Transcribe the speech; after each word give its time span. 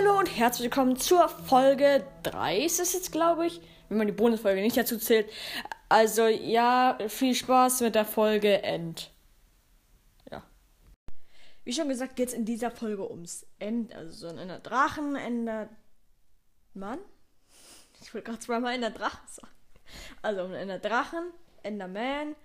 Hallo 0.00 0.18
und 0.18 0.34
herzlich 0.34 0.62
willkommen 0.62 0.96
zur 0.96 1.28
Folge 1.28 2.06
3 2.22 2.64
ist 2.64 2.80
es 2.80 2.94
jetzt, 2.94 3.12
glaube 3.12 3.46
ich, 3.46 3.60
wenn 3.90 3.98
man 3.98 4.06
die 4.06 4.14
Bonusfolge 4.14 4.62
nicht 4.62 4.78
dazu 4.78 4.96
zählt. 4.96 5.30
Also 5.90 6.26
ja, 6.26 6.96
viel 7.08 7.34
Spaß 7.34 7.82
mit 7.82 7.94
der 7.94 8.06
Folge 8.06 8.62
End. 8.62 9.10
Ja. 10.30 10.42
Wie 11.64 11.74
schon 11.74 11.90
gesagt, 11.90 12.16
geht 12.16 12.28
es 12.28 12.34
in 12.34 12.46
dieser 12.46 12.70
Folge 12.70 13.10
ums 13.10 13.46
End, 13.58 13.94
also 13.94 14.30
so 14.30 14.34
ein 14.34 14.62
Drachen, 14.62 15.16
Ender 15.16 15.68
Mann. 16.72 17.00
Ich 18.00 18.14
wollte 18.14 18.30
gerade 18.30 18.40
zweimal 18.40 18.76
Ender 18.76 18.90
Drachen 18.90 19.28
sagen. 19.28 19.52
Also 20.22 20.44
um 20.44 20.54
Ender 20.54 20.78
Drachen, 20.78 21.30
Enderman, 21.62 22.36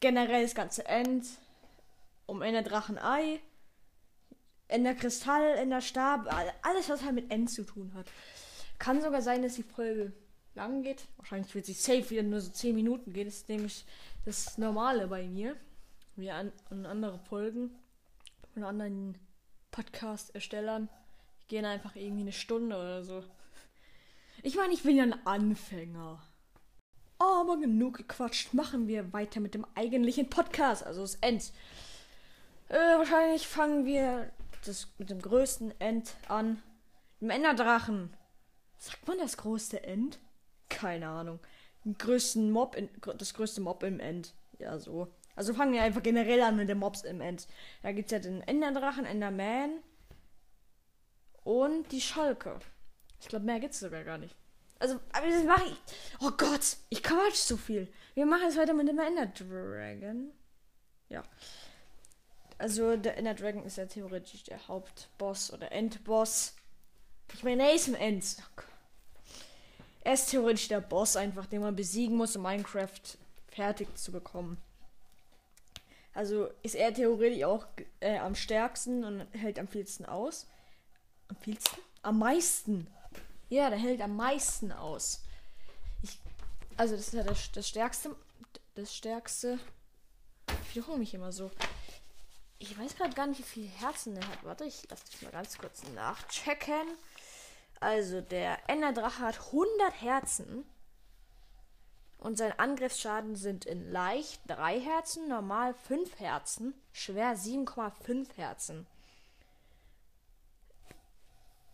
generell 0.00 0.42
das 0.42 0.54
ganze 0.54 0.84
End, 0.84 1.24
um 2.26 2.42
Ender 2.42 2.62
Drachen 2.62 2.98
Ei 2.98 3.40
in 4.68 4.84
der 4.84 4.94
Kristall, 4.94 5.56
in 5.62 5.70
der 5.70 5.80
Stab, 5.80 6.32
alles, 6.62 6.88
was 6.88 7.02
halt 7.02 7.14
mit 7.14 7.30
N 7.30 7.48
zu 7.48 7.64
tun 7.64 7.92
hat. 7.94 8.06
Kann 8.78 9.00
sogar 9.00 9.22
sein, 9.22 9.42
dass 9.42 9.54
die 9.54 9.62
Folge 9.62 10.12
lang 10.54 10.82
geht. 10.82 11.06
Wahrscheinlich 11.16 11.54
wird 11.54 11.66
sie 11.66 11.72
safe 11.72 12.10
wieder 12.10 12.22
nur 12.22 12.40
so 12.40 12.50
10 12.50 12.74
Minuten 12.74 13.12
gehen. 13.12 13.26
Das 13.26 13.36
ist 13.36 13.48
nämlich 13.48 13.84
das 14.24 14.58
Normale 14.58 15.08
bei 15.08 15.26
mir. 15.26 15.56
Wie 16.16 16.30
an, 16.30 16.52
an 16.70 16.84
andere 16.84 17.18
Folgen 17.18 17.70
von 18.52 18.64
anderen 18.64 19.16
Podcast-Erstellern 19.70 20.88
gehen 21.46 21.64
einfach 21.64 21.96
irgendwie 21.96 22.22
eine 22.22 22.32
Stunde 22.32 22.76
oder 22.76 23.02
so. 23.02 23.24
Ich 24.42 24.56
meine, 24.56 24.74
ich 24.74 24.82
bin 24.82 24.96
ja 24.96 25.04
ein 25.04 25.26
Anfänger. 25.26 26.22
Aber 27.18 27.56
genug 27.58 27.96
gequatscht. 27.96 28.54
Machen 28.54 28.86
wir 28.86 29.12
weiter 29.12 29.40
mit 29.40 29.54
dem 29.54 29.66
eigentlichen 29.74 30.30
Podcast, 30.30 30.84
also 30.84 31.00
das 31.00 31.16
End. 31.16 31.52
Äh, 32.68 32.74
wahrscheinlich 32.74 33.46
fangen 33.46 33.86
wir 33.86 34.30
das 34.68 34.88
mit 34.98 35.10
dem 35.10 35.20
größten 35.20 35.80
End 35.80 36.14
an. 36.28 36.62
Dem 37.20 37.30
Enderdrachen. 37.30 38.14
Sagt 38.78 39.08
man 39.08 39.18
das 39.18 39.36
größte 39.36 39.82
End? 39.82 40.18
Keine 40.68 41.08
Ahnung. 41.08 41.40
Den 41.84 41.96
größten 41.98 42.50
Mob, 42.50 42.76
in, 42.76 42.88
das 43.16 43.34
größte 43.34 43.60
Mob 43.60 43.82
im 43.82 43.98
End. 43.98 44.34
Ja, 44.58 44.78
so. 44.78 45.08
Also 45.34 45.54
fangen 45.54 45.72
wir 45.72 45.82
einfach 45.82 46.02
generell 46.02 46.42
an 46.42 46.56
mit 46.56 46.68
den 46.68 46.78
Mobs 46.78 47.02
im 47.02 47.20
End. 47.20 47.46
Da 47.82 47.92
gibt 47.92 48.06
es 48.06 48.12
ja 48.12 48.18
den 48.18 48.42
Enderdrachen, 48.42 49.04
Enderman 49.04 49.78
und 51.44 51.90
die 51.92 52.00
Schalke. 52.00 52.58
Ich 53.20 53.28
glaube, 53.28 53.46
mehr 53.46 53.60
gibt 53.60 53.74
es 53.74 53.80
sogar 53.80 54.04
gar 54.04 54.18
nicht. 54.18 54.36
Also, 54.80 55.00
aber 55.12 55.26
das 55.26 55.44
mache 55.44 55.66
ich. 55.66 55.76
Oh 56.20 56.30
Gott, 56.36 56.76
ich 56.88 57.02
quatsch 57.02 57.34
so 57.34 57.56
viel. 57.56 57.92
Wir 58.14 58.26
machen 58.26 58.48
es 58.48 58.56
weiter 58.56 58.74
mit 58.74 58.88
dem 58.88 58.98
Ender 58.98 59.26
Dragon. 59.26 60.32
Ja. 61.08 61.22
Also 62.58 62.96
der 62.96 63.16
Inner 63.16 63.34
Dragon 63.34 63.64
ist 63.64 63.78
ja 63.78 63.86
theoretisch 63.86 64.42
der 64.42 64.66
Hauptboss 64.66 65.52
oder 65.52 65.70
Endboss. 65.70 66.56
Ich 67.32 67.44
meine, 67.44 67.68
er 67.68 67.74
ist 67.74 67.86
im 67.86 67.94
End. 67.94 68.36
Er 70.00 70.14
ist 70.14 70.30
theoretisch 70.30 70.68
der 70.68 70.80
Boss 70.80 71.16
einfach, 71.16 71.46
den 71.46 71.60
man 71.60 71.76
besiegen 71.76 72.16
muss, 72.16 72.34
um 72.34 72.42
Minecraft 72.42 73.00
fertig 73.46 73.96
zu 73.96 74.10
bekommen. 74.10 74.58
Also 76.14 76.48
ist 76.62 76.74
er 76.74 76.92
theoretisch 76.92 77.44
auch 77.44 77.66
äh, 78.00 78.18
am 78.18 78.34
stärksten 78.34 79.04
und 79.04 79.26
hält 79.32 79.58
am 79.58 79.68
vielsten 79.68 80.04
aus. 80.04 80.48
Am 81.28 81.36
vielsten? 81.36 81.76
Am 82.02 82.18
meisten. 82.18 82.88
Ja, 83.50 83.70
der 83.70 83.78
hält 83.78 84.00
am 84.00 84.16
meisten 84.16 84.72
aus. 84.72 85.22
Ich, 86.02 86.18
also 86.76 86.96
das 86.96 87.08
ist 87.08 87.14
ja 87.14 87.22
das, 87.22 87.52
das 87.52 87.68
stärkste. 87.68 88.16
Das 88.74 88.92
stärkste. 88.92 89.60
Ich 90.64 90.74
wiederhole 90.74 90.98
mich 90.98 91.14
immer 91.14 91.30
so. 91.30 91.50
Ich 92.60 92.76
weiß 92.76 92.96
gerade 92.96 93.14
gar 93.14 93.26
nicht, 93.28 93.38
wie 93.38 93.44
viele 93.44 93.68
Herzen 93.68 94.16
er 94.16 94.26
hat. 94.28 94.44
Warte, 94.44 94.64
ich 94.64 94.88
lasse 94.90 95.04
dich 95.04 95.22
mal 95.22 95.30
ganz 95.30 95.58
kurz 95.58 95.82
nachchecken. 95.94 96.88
Also, 97.78 98.20
der 98.20 98.68
Enderdrache 98.68 99.20
hat 99.20 99.38
100 99.38 100.02
Herzen. 100.02 100.64
Und 102.18 102.36
sein 102.36 102.58
Angriffsschaden 102.58 103.36
sind 103.36 103.64
in 103.64 103.92
leicht 103.92 104.40
3 104.48 104.80
Herzen, 104.80 105.28
normal 105.28 105.72
5 105.72 106.18
Herzen, 106.18 106.74
schwer 106.92 107.36
7,5 107.36 108.26
Herzen. 108.36 108.88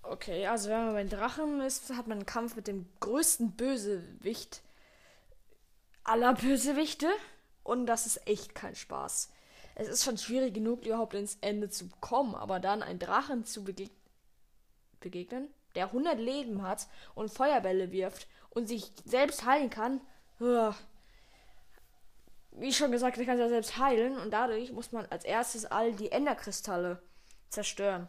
Okay, 0.02 0.46
also 0.46 0.68
wenn 0.68 0.84
man 0.84 0.94
beim 0.94 1.08
Drachen 1.08 1.62
ist, 1.62 1.90
hat 1.94 2.08
man 2.08 2.18
einen 2.18 2.26
Kampf 2.26 2.56
mit 2.56 2.66
dem 2.66 2.86
größten 3.00 3.52
Bösewicht 3.52 4.60
aller 6.04 6.34
Bösewichte. 6.34 7.10
Und 7.62 7.86
das 7.86 8.04
ist 8.04 8.26
echt 8.26 8.54
kein 8.54 8.74
Spaß 8.74 9.30
es 9.74 9.88
ist 9.88 10.04
schon 10.04 10.18
schwierig 10.18 10.54
genug, 10.54 10.84
überhaupt 10.86 11.14
ins 11.14 11.38
Ende 11.40 11.68
zu 11.68 11.88
kommen, 12.00 12.34
aber 12.34 12.60
dann 12.60 12.82
einen 12.82 12.98
Drachen 12.98 13.44
zu 13.44 13.64
bege 13.64 13.90
begegnen, 15.00 15.48
der 15.74 15.86
100 15.86 16.18
Leben 16.18 16.62
hat 16.62 16.88
und 17.14 17.30
Feuerbälle 17.30 17.92
wirft 17.92 18.26
und 18.48 18.66
sich 18.66 18.90
selbst 19.04 19.44
heilen 19.44 19.68
kann. 19.68 20.00
Wie 22.52 22.72
schon 22.72 22.90
gesagt, 22.90 23.18
er 23.18 23.26
kann 23.26 23.36
sich 23.36 23.44
ja 23.44 23.50
selbst 23.50 23.76
heilen 23.76 24.16
und 24.16 24.30
dadurch 24.30 24.72
muss 24.72 24.92
man 24.92 25.04
als 25.10 25.26
erstes 25.26 25.66
all 25.66 25.92
die 25.92 26.10
Enderkristalle 26.10 27.02
zerstören. 27.50 28.08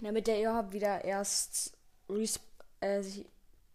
Damit 0.00 0.28
der 0.28 0.40
überhaupt 0.40 0.72
wieder 0.72 1.04
erst 1.04 1.76
äh, 2.08 3.02
sich, 3.02 3.26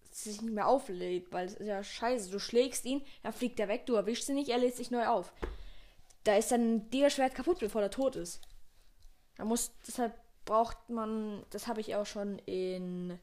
sich 0.10 0.42
nicht 0.42 0.54
mehr 0.54 0.68
auflädt, 0.68 1.34
weil 1.34 1.48
es 1.48 1.56
ist 1.56 1.68
ja 1.68 1.84
scheiße. 1.84 2.32
Du 2.32 2.40
schlägst 2.40 2.86
ihn, 2.86 3.04
er 3.22 3.34
fliegt 3.34 3.60
er 3.60 3.68
weg, 3.68 3.86
du 3.86 3.96
erwischst 3.96 4.30
ihn 4.30 4.36
nicht, 4.36 4.50
er 4.50 4.60
lädt 4.60 4.78
sich 4.78 4.92
neu 4.92 5.08
auf 5.08 5.34
da 6.24 6.36
ist 6.36 6.52
dann 6.52 6.90
der 6.92 7.10
Schwert 7.10 7.36
kaputt, 7.36 7.60
bevor 7.60 7.82
er 7.82 7.90
tot 7.90 8.16
ist. 8.16 8.42
Da 9.38 9.46
muss, 9.46 9.72
deshalb 9.88 10.14
braucht 10.46 10.90
man, 10.90 11.44
das 11.50 11.68
habe 11.68 11.82
ich 11.82 11.96
auch 11.96 12.06
schon 12.06 12.40
in 12.40 13.20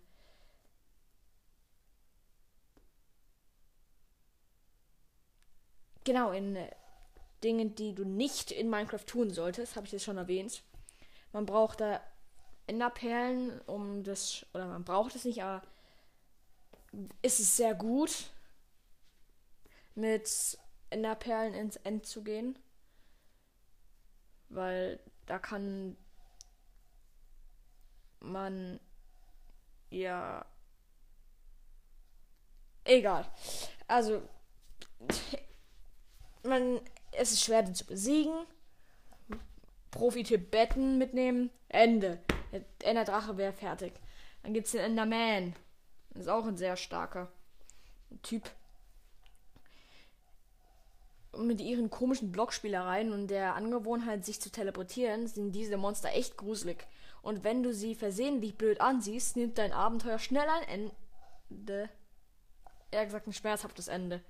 genau 6.04 6.32
in 6.32 6.56
äh, 6.56 6.70
Dingen, 7.44 7.74
die 7.74 7.94
du 7.94 8.04
nicht 8.04 8.50
in 8.50 8.70
Minecraft 8.70 9.04
tun 9.06 9.30
solltest, 9.30 9.76
habe 9.76 9.86
ich 9.86 9.92
das 9.92 10.02
schon 10.02 10.16
erwähnt. 10.16 10.62
Man 11.32 11.46
braucht 11.46 11.80
da 11.80 12.00
Enderperlen, 12.66 13.60
um 13.62 14.02
das 14.02 14.44
oder 14.54 14.66
man 14.66 14.84
braucht 14.84 15.14
es 15.14 15.24
nicht, 15.24 15.42
aber 15.42 15.62
ist 17.22 17.38
es 17.38 17.56
sehr 17.56 17.74
gut 17.74 18.30
mit 19.94 20.58
Enderperlen 20.90 21.54
ins 21.54 21.76
End 21.76 22.06
zu 22.06 22.22
gehen 22.24 22.58
weil 24.48 25.00
da 25.26 25.38
kann 25.38 25.96
man 28.20 28.80
ja 29.90 30.44
egal. 32.84 33.30
Also 33.86 34.22
man 36.42 36.80
es 37.12 37.32
ist 37.32 37.44
schwer 37.44 37.62
den 37.62 37.74
zu 37.74 37.86
besiegen. 37.86 38.46
Profi-Tipp 39.90 40.50
Betten 40.50 40.98
mitnehmen. 40.98 41.50
Ende. 41.68 42.18
Der 42.52 42.64
Enderdrache 42.84 43.36
wäre 43.36 43.52
fertig. 43.52 43.92
Dann 44.42 44.54
gibt 44.54 44.66
es 44.66 44.72
den 44.72 44.80
Enderman. 44.80 45.54
Ist 46.14 46.28
auch 46.28 46.46
ein 46.46 46.56
sehr 46.56 46.76
starker 46.76 47.30
Typ 48.22 48.50
mit 51.46 51.60
ihren 51.60 51.90
komischen 51.90 52.32
Blockspielereien 52.32 53.12
und 53.12 53.28
der 53.28 53.54
Angewohnheit, 53.54 54.24
sich 54.24 54.40
zu 54.40 54.50
teleportieren, 54.50 55.26
sind 55.26 55.52
diese 55.52 55.76
Monster 55.76 56.10
echt 56.14 56.36
gruselig. 56.36 56.86
Und 57.22 57.44
wenn 57.44 57.62
du 57.62 57.72
sie 57.72 57.94
versehentlich 57.94 58.56
blöd 58.56 58.80
ansiehst, 58.80 59.36
nimmt 59.36 59.58
dein 59.58 59.72
Abenteuer 59.72 60.18
schnell 60.18 60.48
ein 60.48 60.90
Ende. 61.50 61.88
Eher 62.90 63.04
gesagt, 63.04 63.26
ein 63.26 63.32
schmerzhaftes 63.32 63.88
Ende. 63.88 64.22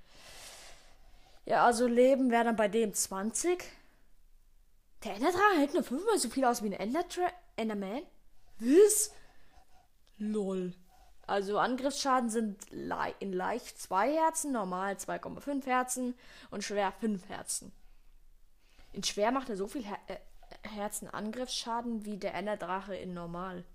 Ja, 1.44 1.64
also 1.64 1.87
Leben 1.87 2.31
wäre 2.31 2.44
dann 2.44 2.56
bei 2.56 2.69
dem 2.69 2.93
20. 2.93 3.64
Der 5.04 5.14
Enderdrache 5.14 5.58
hält 5.58 5.75
nur 5.75 5.84
fünfmal 5.84 6.19
so 6.19 6.28
viel 6.28 6.44
aus 6.44 6.62
wie 6.62 6.66
ein 6.66 6.72
Endertra 6.72 7.31
Enderman? 7.56 8.02
Was? 8.58 9.12
Lol. 10.19 10.75
Also 11.28 11.58
Angriffsschaden 11.58 12.30
sind 12.30 12.58
in 12.70 13.32
leicht 13.34 13.78
2 13.78 14.14
Herzen, 14.14 14.50
normal 14.50 14.94
2,5 14.94 15.66
Herzen 15.66 16.14
und 16.50 16.64
schwer 16.64 16.90
5 16.90 17.28
Herzen. 17.28 17.70
In 18.94 19.04
schwer 19.04 19.30
macht 19.30 19.50
er 19.50 19.58
so 19.58 19.66
viel 19.66 19.84
Her 19.84 19.98
äh, 20.06 20.16
Herzen 20.62 21.06
Angriffsschaden 21.06 22.06
wie 22.06 22.16
der 22.16 22.32
Enderdrache 22.32 22.94
in 22.94 23.12
normal. 23.12 23.66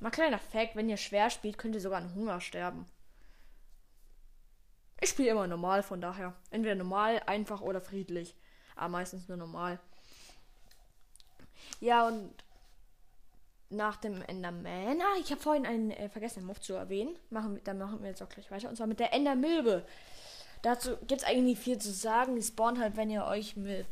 Mal 0.00 0.10
kleiner 0.10 0.40
Fact, 0.40 0.74
wenn 0.74 0.88
ihr 0.88 0.96
schwer 0.96 1.30
spielt, 1.30 1.56
könnt 1.56 1.76
ihr 1.76 1.80
sogar 1.80 2.00
an 2.00 2.16
Hunger 2.16 2.40
sterben. 2.40 2.84
Ich 5.00 5.10
spiele 5.10 5.30
immer 5.30 5.46
normal, 5.46 5.84
von 5.84 6.00
daher. 6.00 6.34
Entweder 6.50 6.74
normal, 6.74 7.22
einfach 7.26 7.60
oder 7.60 7.80
friedlich. 7.80 8.34
Aber 8.74 8.88
meistens 8.88 9.28
nur 9.28 9.36
normal. 9.36 9.78
Ja, 11.78 12.08
und 12.08 12.34
nach 13.70 13.96
dem 13.96 14.20
Enderman. 14.22 15.00
Ah, 15.00 15.18
ich 15.20 15.30
habe 15.30 15.40
vorhin 15.40 15.66
einen 15.66 15.90
äh, 15.90 16.08
vergessen, 16.08 16.44
Move 16.44 16.60
zu 16.60 16.74
erwähnen. 16.74 17.16
Machen, 17.30 17.60
dann 17.64 17.78
machen 17.78 18.02
wir 18.02 18.08
jetzt 18.08 18.22
auch 18.22 18.28
gleich 18.28 18.50
weiter. 18.50 18.68
Und 18.68 18.76
zwar 18.76 18.86
mit 18.86 19.00
der 19.00 19.14
Endermilbe. 19.14 19.86
Dazu 20.62 20.96
gibt 20.98 21.22
es 21.22 21.24
eigentlich 21.24 21.44
nicht 21.44 21.62
viel 21.62 21.78
zu 21.78 21.92
sagen. 21.92 22.36
Die 22.36 22.42
spawnt 22.42 22.78
halt, 22.78 22.96
wenn 22.96 23.10
ihr 23.10 23.24
euch 23.24 23.56
mit 23.56 23.86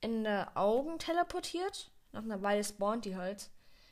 Enderaugen 0.00 0.98
teleportiert. 0.98 1.90
Nach 2.12 2.22
einer 2.22 2.42
Weile 2.42 2.64
spawnt 2.64 3.04
die 3.04 3.16
halt. 3.16 3.50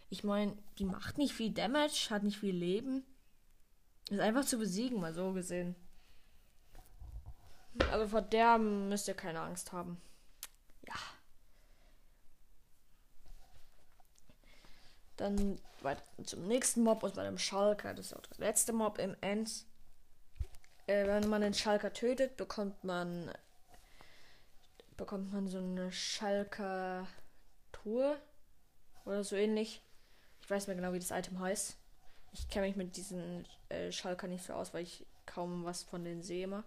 Ich 0.09 0.25
meine, 0.25 0.57
die 0.79 0.85
macht 0.85 1.19
nicht 1.19 1.35
viel 1.35 1.53
Damage, 1.53 2.09
hat 2.11 2.25
nicht 2.25 2.39
viel 2.39 2.55
Leben. 2.55 3.05
Ist 4.11 4.21
einfach 4.21 4.45
zu 4.45 4.59
besiegen, 4.59 5.01
mal 5.01 5.15
so 5.15 5.33
gesehen. 5.33 5.77
Also 7.93 8.09
vor 8.09 8.23
der 8.23 8.59
müsst 8.59 9.07
ihr 9.07 9.15
keine 9.15 9.41
Angst 9.41 9.73
haben. 9.73 10.01
Ja. 10.87 10.95
Dann 15.21 15.61
weiter 15.83 16.03
zum 16.25 16.49
nächsten 16.49 16.83
Mob 16.83 17.03
und 17.03 17.15
bei 17.15 17.25
dem 17.25 17.39
Schalker. 17.39 17.95
Das 17.95 18.07
ist 18.07 18.15
auch 18.15 18.23
der 18.23 18.47
letzte 18.47 18.73
Mob 18.73 18.99
im 18.99 19.15
End. 19.21 19.67
Äh, 20.87 21.07
wenn 21.07 21.29
man 21.29 21.43
den 21.43 21.55
Schalker 21.55 21.93
tötet, 21.93 22.37
bekommt 22.37 22.83
man 22.85 23.31
bekommt 24.97 25.33
man 25.33 25.49
so 25.49 25.59
eine 25.59 25.91
Schalker 25.93 27.07
Truhe 27.73 28.17
oder 29.05 29.25
so 29.25 29.37
ähnlich. 29.37 29.83
Ich 30.43 30.51
weiß 30.51 30.63
nicht 30.63 30.69
mehr 30.69 30.77
genau, 30.77 30.93
wie 30.93 30.99
das 30.99 31.11
Item 31.11 31.39
heißt. 31.39 31.77
Ich 32.33 32.49
kenne 32.49 32.67
mich 32.67 32.77
mit 32.77 32.97
diesen 32.97 33.47
äh, 33.69 33.91
Schalker 33.93 34.27
nicht 34.27 34.45
so 34.45 34.53
aus, 34.53 34.75
weil 34.75 34.83
ich 34.83 35.07
kaum 35.27 35.65
was 35.65 35.83
von 35.83 36.05
denen 36.05 36.23
sehe 36.23 36.45
immer. 36.45 36.65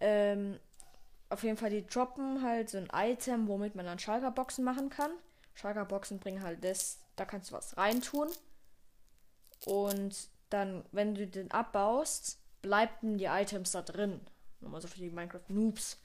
Ähm, 0.00 0.58
auf 1.28 1.42
jeden 1.42 1.56
Fall, 1.56 1.70
die 1.70 1.86
droppen 1.86 2.42
halt 2.42 2.70
so 2.70 2.78
ein 2.78 2.88
Item, 2.92 3.46
womit 3.46 3.74
man 3.74 3.86
dann 3.86 3.98
Schalker-Boxen 3.98 4.64
machen 4.64 4.90
kann. 4.90 5.10
Schalker-Boxen 5.54 6.18
bringen 6.18 6.42
halt 6.42 6.64
das, 6.64 6.98
da 7.20 7.26
kannst 7.26 7.50
du 7.50 7.54
was 7.54 7.76
reintun. 7.76 8.28
Und 9.66 10.28
dann, 10.48 10.84
wenn 10.90 11.14
du 11.14 11.26
den 11.26 11.50
abbaust, 11.50 12.38
bleiben 12.62 13.18
die 13.18 13.26
Items 13.26 13.72
da 13.72 13.82
drin. 13.82 14.20
Nur 14.60 14.70
mal 14.70 14.80
so 14.80 14.88
für 14.88 14.98
die 14.98 15.10
Minecraft-Noobs. 15.10 15.98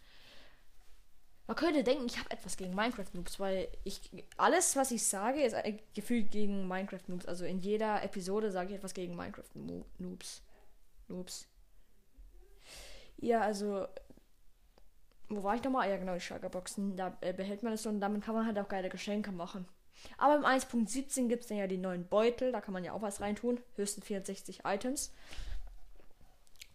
Man 1.48 1.56
könnte 1.56 1.84
denken, 1.84 2.06
ich 2.06 2.18
habe 2.20 2.32
etwas 2.32 2.58
gegen 2.58 2.76
Minecraft-Noobs, 2.76 3.40
weil 3.40 3.70
ich 3.84 4.02
alles, 4.36 4.76
was 4.76 4.92
ich 4.92 5.06
sage, 5.06 5.42
ist 5.42 5.56
gefühlt 5.94 6.32
gegen 6.32 6.68
Minecraft-Noobs. 6.68 7.26
Also 7.28 7.46
in 7.46 7.60
jeder 7.60 8.04
Episode 8.04 8.52
sage 8.52 8.70
ich 8.72 8.76
etwas 8.76 8.94
gegen 8.94 9.16
Minecraft-Noobs. 9.16 10.42
Noobs. 11.08 11.48
Ja, 13.18 13.42
also. 13.42 13.88
Wo 15.30 15.44
war 15.44 15.56
ich 15.56 15.64
nochmal? 15.64 15.90
Ja, 15.90 15.98
genau, 15.98 16.14
die 16.14 16.20
Schlagerboxen. 16.20 16.98
Da 16.98 17.18
äh, 17.22 17.34
behält 17.34 17.64
man 17.64 17.74
es 17.74 17.84
so 17.84 17.90
und 17.90 18.02
damit 18.02 18.24
kann 18.24 18.36
man 18.36 18.46
halt 18.46 18.60
auch 18.60 18.68
geile 18.68 18.90
Geschenke 18.90 19.32
machen. 19.32 19.68
Aber 20.18 20.36
im 20.36 20.44
1.17 20.44 21.28
gibt 21.28 21.44
es 21.44 21.48
dann 21.48 21.58
ja 21.58 21.68
die 21.68 21.78
neuen 21.78 22.08
Beutel. 22.08 22.52
Da 22.52 22.62
kann 22.62 22.74
man 22.74 22.84
ja 22.84 22.94
auch 22.94 23.02
was 23.02 23.22
reintun. 23.22 23.60
Höchstens 23.76 24.06
64 24.06 24.62
Items. 24.66 25.12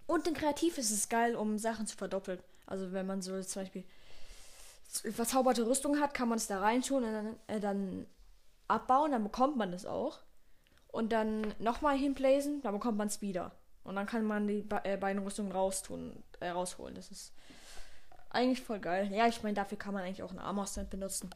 Und 0.06 0.26
in 0.26 0.34
Kreativ 0.34 0.78
ist 0.78 0.90
es 0.90 1.08
geil, 1.08 1.36
um 1.36 1.58
Sachen 1.58 1.86
zu 1.86 1.96
verdoppeln. 1.96 2.40
Also 2.66 2.92
wenn 2.92 3.06
man 3.06 3.22
so 3.22 3.40
zum 3.42 3.62
Beispiel 3.62 3.84
verzauberte 5.12 5.66
Rüstung 5.66 6.00
hat, 6.00 6.14
kann 6.14 6.28
man 6.28 6.38
es 6.38 6.48
da 6.48 6.60
reintun 6.60 7.04
und 7.04 7.12
dann, 7.12 7.36
äh, 7.46 7.60
dann 7.60 8.06
abbauen. 8.66 9.12
Dann 9.12 9.22
bekommt 9.22 9.56
man 9.56 9.72
es 9.72 9.86
auch. 9.86 10.18
Und 10.88 11.12
dann 11.12 11.54
nochmal 11.60 11.96
hinblazen, 11.96 12.62
dann 12.62 12.74
bekommt 12.74 12.98
man 12.98 13.06
es 13.06 13.22
wieder. 13.22 13.52
Und 13.84 13.96
dann 13.96 14.06
kann 14.06 14.24
man 14.24 14.48
die 14.48 14.66
äh, 14.84 14.96
beiden 14.96 15.22
Rüstungen 15.22 15.52
raustun, 15.52 16.22
äh, 16.40 16.50
rausholen. 16.50 16.94
Das 16.94 17.10
ist 17.10 17.32
eigentlich 18.30 18.62
voll 18.62 18.80
geil. 18.80 19.10
Ja, 19.12 19.26
ich 19.26 19.42
meine, 19.42 19.54
dafür 19.54 19.78
kann 19.78 19.94
man 19.94 20.02
eigentlich 20.02 20.22
auch 20.22 20.30
einen 20.30 20.38
Armor-Stand 20.38 20.90
benutzen. 20.90 21.30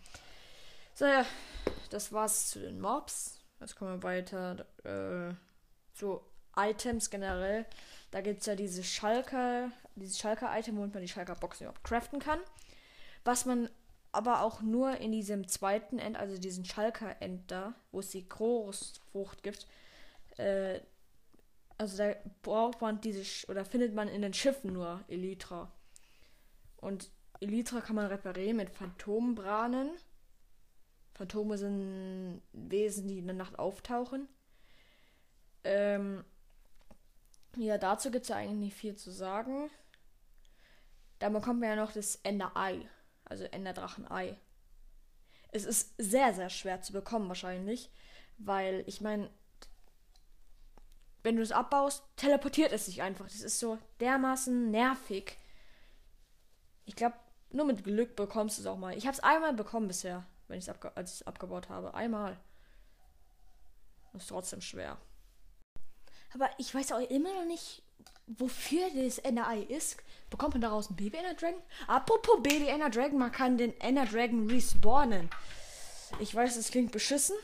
So, 0.96 1.06
ja, 1.06 1.26
das 1.90 2.12
war's 2.12 2.50
zu 2.50 2.60
den 2.60 2.80
Mobs. 2.80 3.40
Jetzt 3.58 3.74
kommen 3.74 4.00
wir 4.00 4.02
weiter 4.04 4.64
äh, 4.84 5.34
zu 5.92 6.20
Items 6.56 7.10
generell. 7.10 7.66
Da 8.12 8.20
gibt 8.20 8.40
es 8.40 8.46
ja 8.46 8.54
diese 8.54 8.84
Schalker, 8.84 9.72
dieses 9.96 10.20
Schalker-Item, 10.20 10.76
womit 10.76 10.94
man 10.94 11.02
die 11.02 11.08
Schalker-Boxen 11.08 11.64
überhaupt 11.64 11.82
craften 11.82 12.20
kann. 12.20 12.38
Was 13.24 13.44
man 13.44 13.68
aber 14.12 14.42
auch 14.42 14.62
nur 14.62 14.98
in 14.98 15.10
diesem 15.10 15.48
zweiten 15.48 15.98
End, 15.98 16.16
also 16.16 16.38
diesen 16.38 16.64
Schalker-End 16.64 17.50
da, 17.50 17.74
wo 17.90 17.98
es 17.98 18.10
die 18.10 18.28
Großfrucht 18.28 19.42
gibt, 19.42 19.66
äh, 20.36 20.78
also 21.76 21.96
da 21.98 22.14
braucht 22.42 22.80
man 22.80 23.00
diese, 23.00 23.24
oder 23.48 23.64
findet 23.64 23.96
man 23.96 24.06
in 24.06 24.22
den 24.22 24.32
Schiffen 24.32 24.72
nur 24.72 25.02
Elytra. 25.08 25.72
Und 26.76 27.10
Elytra 27.40 27.80
kann 27.80 27.96
man 27.96 28.06
reparieren 28.06 28.58
mit 28.58 28.70
Phantombranen. 28.70 29.90
Phantome 31.14 31.56
sind 31.56 32.42
Wesen, 32.52 33.08
die 33.08 33.18
in 33.18 33.26
der 33.26 33.36
Nacht 33.36 33.58
auftauchen. 33.58 34.28
Ähm, 35.62 36.24
ja, 37.56 37.78
dazu 37.78 38.10
gibt 38.10 38.24
es 38.24 38.28
ja 38.28 38.36
eigentlich 38.36 38.58
nicht 38.58 38.76
viel 38.76 38.96
zu 38.96 39.10
sagen. 39.10 39.70
Da 41.20 41.28
bekommt 41.28 41.60
man 41.60 41.70
ja 41.70 41.76
noch 41.76 41.92
das 41.92 42.16
Ender-Ei, 42.16 42.88
also 43.24 43.44
Enderdrachen-Ei. 43.44 44.36
Es 45.52 45.64
ist 45.64 45.94
sehr, 45.98 46.34
sehr 46.34 46.50
schwer 46.50 46.82
zu 46.82 46.92
bekommen 46.92 47.28
wahrscheinlich, 47.28 47.90
weil 48.38 48.82
ich 48.86 49.00
meine, 49.00 49.30
wenn 51.22 51.36
du 51.36 51.42
es 51.42 51.52
abbaust, 51.52 52.02
teleportiert 52.16 52.72
es 52.72 52.86
sich 52.86 53.02
einfach. 53.02 53.26
Das 53.26 53.40
ist 53.40 53.60
so 53.60 53.78
dermaßen 54.00 54.70
nervig. 54.70 55.38
Ich 56.84 56.96
glaube, 56.96 57.16
nur 57.50 57.64
mit 57.64 57.84
Glück 57.84 58.16
bekommst 58.16 58.58
du 58.58 58.62
es 58.62 58.66
auch 58.66 58.76
mal. 58.76 58.96
Ich 58.96 59.06
habe 59.06 59.14
es 59.14 59.22
einmal 59.22 59.54
bekommen 59.54 59.86
bisher, 59.86 60.26
wenn 60.48 60.58
ich 60.58 60.68
es 60.68 60.84
als 60.96 61.20
ich 61.20 61.28
abgebaut 61.28 61.68
habe. 61.68 61.94
Einmal. 61.94 62.38
Das 64.12 64.22
ist 64.22 64.28
trotzdem 64.28 64.60
schwer. 64.60 64.98
Aber 66.34 66.50
ich 66.58 66.74
weiß 66.74 66.92
auch 66.92 67.10
immer 67.10 67.32
noch 67.32 67.46
nicht, 67.46 67.82
wofür 68.26 68.88
das 68.94 69.18
Ender 69.18 69.46
Eye 69.48 69.62
ist. 69.62 69.96
Bekommt 70.30 70.54
man 70.54 70.62
daraus 70.62 70.90
ein 70.90 70.96
Baby 70.96 71.18
Ender 71.18 71.34
Dragon? 71.34 71.62
Apropos 71.86 72.42
Baby 72.42 72.66
Ender 72.68 72.90
Dragon, 72.90 73.18
man 73.18 73.32
kann 73.32 73.56
den 73.56 73.78
Ender 73.80 74.06
Dragon 74.06 74.48
respawnen. 74.48 75.30
Ich 76.20 76.34
weiß, 76.34 76.56
es 76.56 76.70
klingt 76.70 76.92
beschissen. 76.92 77.36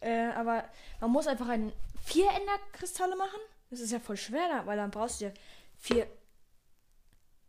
Äh, 0.00 0.30
aber 0.32 0.64
man 1.00 1.10
muss 1.10 1.26
einfach 1.26 1.48
einen 1.48 1.72
vier 2.02 2.30
Enderkristalle 2.30 3.16
machen? 3.16 3.40
Das 3.70 3.80
ist 3.80 3.92
ja 3.92 4.00
voll 4.00 4.16
schwer, 4.16 4.62
weil 4.64 4.76
dann 4.76 4.90
brauchst 4.90 5.20
du 5.20 5.26
ja 5.26 5.32
vier. 5.76 6.06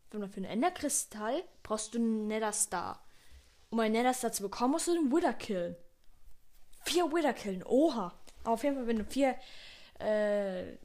Für 0.10 0.18
einen 0.18 0.44
Enderkristall 0.44 1.44
brauchst 1.64 1.94
du 1.94 1.98
einen 1.98 2.28
Netherstar. 2.28 3.02
Um 3.72 3.80
einen 3.80 3.94
Netherstar 3.94 4.32
zu 4.32 4.44
bekommen, 4.44 4.74
musst 4.74 4.88
du 4.88 4.94
den 4.94 5.12
Wither 5.12 5.34
killen. 5.34 5.76
Vier 6.84 7.12
Wither 7.12 7.34
killen, 7.34 7.64
oha. 7.64 8.14
Aber 8.44 8.54
auf 8.54 8.64
jeden 8.64 8.76
Fall, 8.76 8.88
wenn 8.88 9.00
du 9.00 9.06
vier 9.06 9.36
äh, 10.00 10.78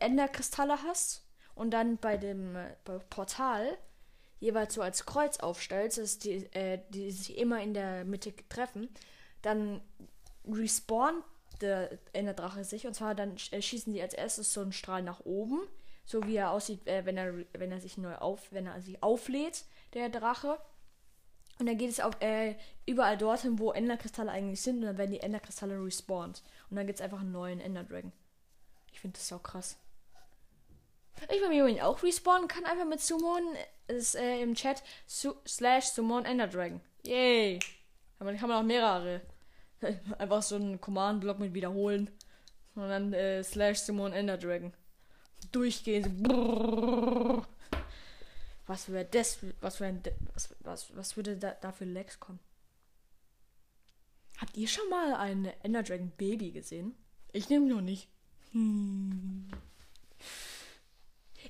Enderkristalle 0.00 0.82
hast 0.82 1.24
und 1.54 1.70
dann 1.70 1.96
bei 1.98 2.16
dem 2.16 2.56
äh, 2.56 2.74
Portal 3.10 3.78
jeweils 4.40 4.74
so 4.74 4.82
als 4.82 5.06
Kreuz 5.06 5.38
aufstellst, 5.38 5.98
dass 5.98 6.18
die, 6.18 6.52
äh, 6.54 6.80
die 6.90 7.10
sich 7.10 7.38
immer 7.38 7.62
in 7.62 7.74
der 7.74 8.04
Mitte 8.04 8.34
treffen, 8.48 8.88
dann 9.42 9.80
respawnt 10.46 11.24
der 11.60 11.98
Enderdrache 12.12 12.64
sich. 12.64 12.86
Und 12.86 12.94
zwar 12.94 13.14
dann 13.14 13.36
äh, 13.52 13.62
schießen 13.62 13.92
die 13.92 14.02
als 14.02 14.14
erstes 14.14 14.52
so 14.52 14.60
einen 14.60 14.72
Strahl 14.72 15.02
nach 15.02 15.20
oben. 15.20 15.60
So 16.04 16.26
wie 16.26 16.36
er 16.36 16.50
aussieht, 16.50 16.86
äh, 16.86 17.06
wenn 17.06 17.16
er 17.16 17.34
wenn 17.52 17.72
er 17.72 17.80
sich 17.80 17.96
neu 17.96 18.16
auf, 18.16 18.52
wenn 18.52 18.66
er 18.66 18.82
sich 18.82 19.02
auflädt, 19.02 19.64
der 19.94 20.08
Drache. 20.08 20.58
Und 21.58 21.66
dann 21.66 21.78
geht 21.78 21.90
es 21.90 22.00
auch 22.00 22.20
äh, 22.20 22.56
überall 22.86 23.16
dorthin, 23.16 23.58
wo 23.58 23.72
Enderkristalle 23.72 24.30
eigentlich 24.30 24.60
sind. 24.60 24.78
Und 24.78 24.82
dann 24.86 24.98
werden 24.98 25.12
die 25.12 25.20
Enderkristalle 25.20 25.82
respawned. 25.82 26.42
Und 26.70 26.76
dann 26.76 26.86
gibt 26.86 26.98
es 26.98 27.04
einfach 27.04 27.20
einen 27.20 27.32
neuen 27.32 27.60
Enderdragon. 27.60 28.12
Ich 28.92 29.00
finde 29.00 29.18
das 29.18 29.28
so 29.28 29.38
krass. 29.38 29.76
Ich 31.30 31.40
will 31.40 31.48
mich 31.48 31.82
auch 31.82 32.02
respawnen 32.02 32.48
kann, 32.48 32.64
einfach 32.64 32.86
mit 32.86 33.00
Summon 33.00 33.44
ist 33.86 34.16
äh, 34.16 34.40
im 34.40 34.54
Chat 34.54 34.82
su 35.06 35.34
slash 35.46 35.84
Summon 35.84 36.24
Enderdragon. 36.24 36.80
Yay! 37.04 37.60
Aber 38.18 38.30
dann 38.30 38.40
kann 38.40 38.48
man 38.48 38.58
auch 38.58 38.66
mehrere. 38.66 39.20
Einfach 40.18 40.42
so 40.42 40.56
einen 40.56 40.80
Command-Block 40.80 41.38
mit 41.38 41.54
wiederholen. 41.54 42.10
Und 42.74 42.88
dann 42.88 43.12
äh, 43.12 43.42
slash 43.44 43.78
Simon 43.78 44.12
Ender 44.12 44.38
Dragon. 44.38 44.72
Durchgehen. 45.52 46.22
Brrr. 46.22 47.46
Was 48.66 48.88
wäre 48.88 49.04
das? 49.04 49.38
Was, 49.60 49.80
ein, 49.82 50.02
was, 50.32 50.54
was, 50.60 50.96
was 50.96 51.16
würde 51.16 51.36
da, 51.36 51.52
da 51.52 51.72
für 51.72 51.84
Lex 51.84 52.18
kommen? 52.18 52.40
Habt 54.38 54.56
ihr 54.56 54.68
schon 54.68 54.88
mal 54.88 55.14
ein 55.14 55.46
Ender 55.62 55.82
Dragon 55.82 56.10
Baby 56.10 56.50
gesehen? 56.50 56.94
Ich 57.32 57.48
nehme 57.48 57.66
nur 57.66 57.82
nicht. 57.82 58.08
Hm. 58.52 59.48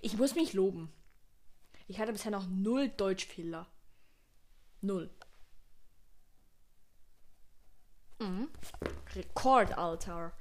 Ich 0.00 0.16
muss 0.16 0.34
mich 0.34 0.52
loben. 0.52 0.92
Ich 1.86 1.98
hatte 1.98 2.12
bisher 2.12 2.30
noch 2.30 2.46
null 2.48 2.88
Deutschfehler. 2.88 3.66
Null. 4.80 5.10
Mhm. 8.18 8.48
Rekordalter. 9.14 10.32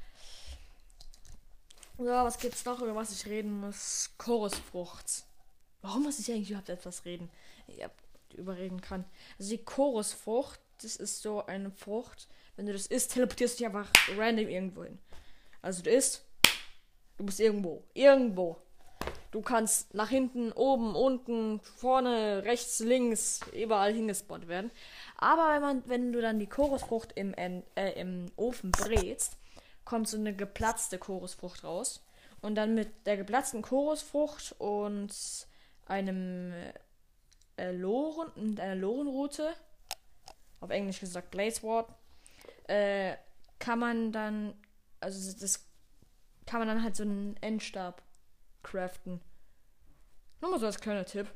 So, 1.97 2.05
was 2.05 2.39
gibt's 2.39 2.65
noch, 2.65 2.81
über 2.81 2.95
was 2.95 3.11
ich 3.11 3.25
reden 3.27 3.59
muss? 3.59 4.09
Chorusfrucht. 4.17 5.25
Warum 5.83 6.03
muss 6.03 6.17
ich 6.17 6.31
eigentlich 6.31 6.49
überhaupt 6.49 6.69
etwas 6.69 7.05
reden? 7.05 7.29
Ja, 7.67 7.91
überreden 8.35 8.81
kann. 8.81 9.05
Also 9.37 9.51
die 9.51 9.63
Chorusfrucht, 9.63 10.59
das 10.81 10.95
ist 10.95 11.21
so 11.21 11.45
eine 11.45 11.71
Frucht. 11.71 12.27
Wenn 12.55 12.65
du 12.65 12.73
das 12.73 12.87
isst, 12.87 13.13
teleportierst 13.13 13.55
du 13.55 13.57
dich 13.57 13.67
einfach 13.67 13.91
random 14.17 14.47
irgendwo 14.47 14.85
hin. 14.85 14.97
Also 15.61 15.83
du 15.83 15.89
isst, 15.91 16.25
du 17.17 17.25
bist 17.25 17.39
irgendwo. 17.39 17.83
Irgendwo. 17.93 18.57
Du 19.31 19.41
kannst 19.41 19.93
nach 19.93 20.09
hinten, 20.09 20.53
oben, 20.53 20.95
unten, 20.95 21.59
vorne, 21.59 22.43
rechts, 22.45 22.79
links, 22.79 23.41
überall 23.51 23.93
hingespawnt 23.93 24.47
werden. 24.47 24.71
Aber 25.17 25.53
wenn 25.53 25.61
man, 25.61 25.83
wenn 25.87 26.13
du 26.13 26.21
dann 26.21 26.39
die 26.39 26.47
Chorusfrucht 26.47 27.11
im, 27.13 27.33
äh, 27.33 27.99
im 27.99 28.27
Ofen 28.37 28.71
brätst, 28.71 29.35
kommt 29.83 30.07
so 30.07 30.17
eine 30.17 30.33
geplatzte 30.33 30.97
Chorusfrucht 30.97 31.65
raus. 31.65 32.01
Und 32.41 32.55
dann 32.55 32.73
mit 32.73 33.05
der 33.05 33.17
geplatzten 33.17 33.61
Chorusfrucht 33.61 34.55
und 34.59 35.11
einem 35.93 36.53
äh, 37.57 37.71
Loren, 37.71 38.31
mit 38.35 38.59
einer 38.59 38.75
Lorenroute, 38.75 39.53
auf 40.59 40.69
Englisch 40.69 41.00
gesagt 41.00 41.31
Blazeward, 41.31 41.89
äh, 42.67 43.15
kann 43.59 43.79
man 43.79 44.12
dann, 44.12 44.53
also 45.00 45.39
das 45.39 45.65
kann 46.45 46.59
man 46.59 46.67
dann 46.67 46.83
halt 46.83 46.95
so 46.95 47.03
einen 47.03 47.38
Endstab 47.41 48.01
craften. 48.63 49.21
Nur 50.41 50.51
mal 50.51 50.59
so 50.59 50.65
als 50.65 50.79
kleiner 50.79 51.05
Tipp. 51.05 51.27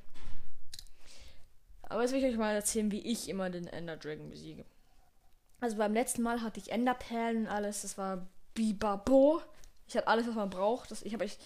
Aber 1.83 2.01
jetzt 2.01 2.11
will 2.11 2.19
ich 2.19 2.25
euch 2.25 2.37
mal 2.37 2.53
erzählen, 2.53 2.91
wie 2.91 2.99
ich 2.99 3.29
immer 3.29 3.49
den 3.49 3.67
Ender 3.67 3.95
Dragon 3.95 4.29
besiege. 4.29 4.65
Also 5.59 5.77
beim 5.77 5.93
letzten 5.93 6.21
Mal 6.21 6.41
hatte 6.41 6.59
ich 6.59 6.71
Enderperlen 6.71 7.43
und 7.43 7.47
alles. 7.47 7.83
Das 7.83 7.97
war 7.97 8.27
Bibabo. 8.53 9.41
Ich 9.87 9.95
hatte 9.95 10.07
alles, 10.07 10.27
was 10.27 10.35
man 10.35 10.49
braucht. 10.49 10.91
Das, 10.91 11.01
ich 11.01 11.13
habe 11.13 11.25
ich, 11.25 11.37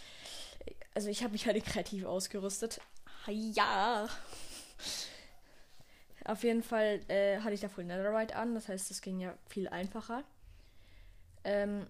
also 0.95 1.09
ich 1.09 1.23
habe 1.23 1.33
mich 1.33 1.45
halt 1.45 1.63
kreativ 1.63 2.05
ausgerüstet. 2.05 2.81
Ja. 3.27 4.07
Auf 6.25 6.43
jeden 6.43 6.63
Fall 6.63 7.01
äh, 7.07 7.39
hatte 7.39 7.53
ich 7.53 7.61
da 7.61 7.69
voll 7.69 7.83
Netherite 7.83 8.35
an. 8.35 8.53
Das 8.53 8.67
heißt, 8.67 8.89
das 8.89 9.01
ging 9.01 9.19
ja 9.19 9.33
viel 9.47 9.67
einfacher. 9.67 10.23
Ähm, 11.43 11.87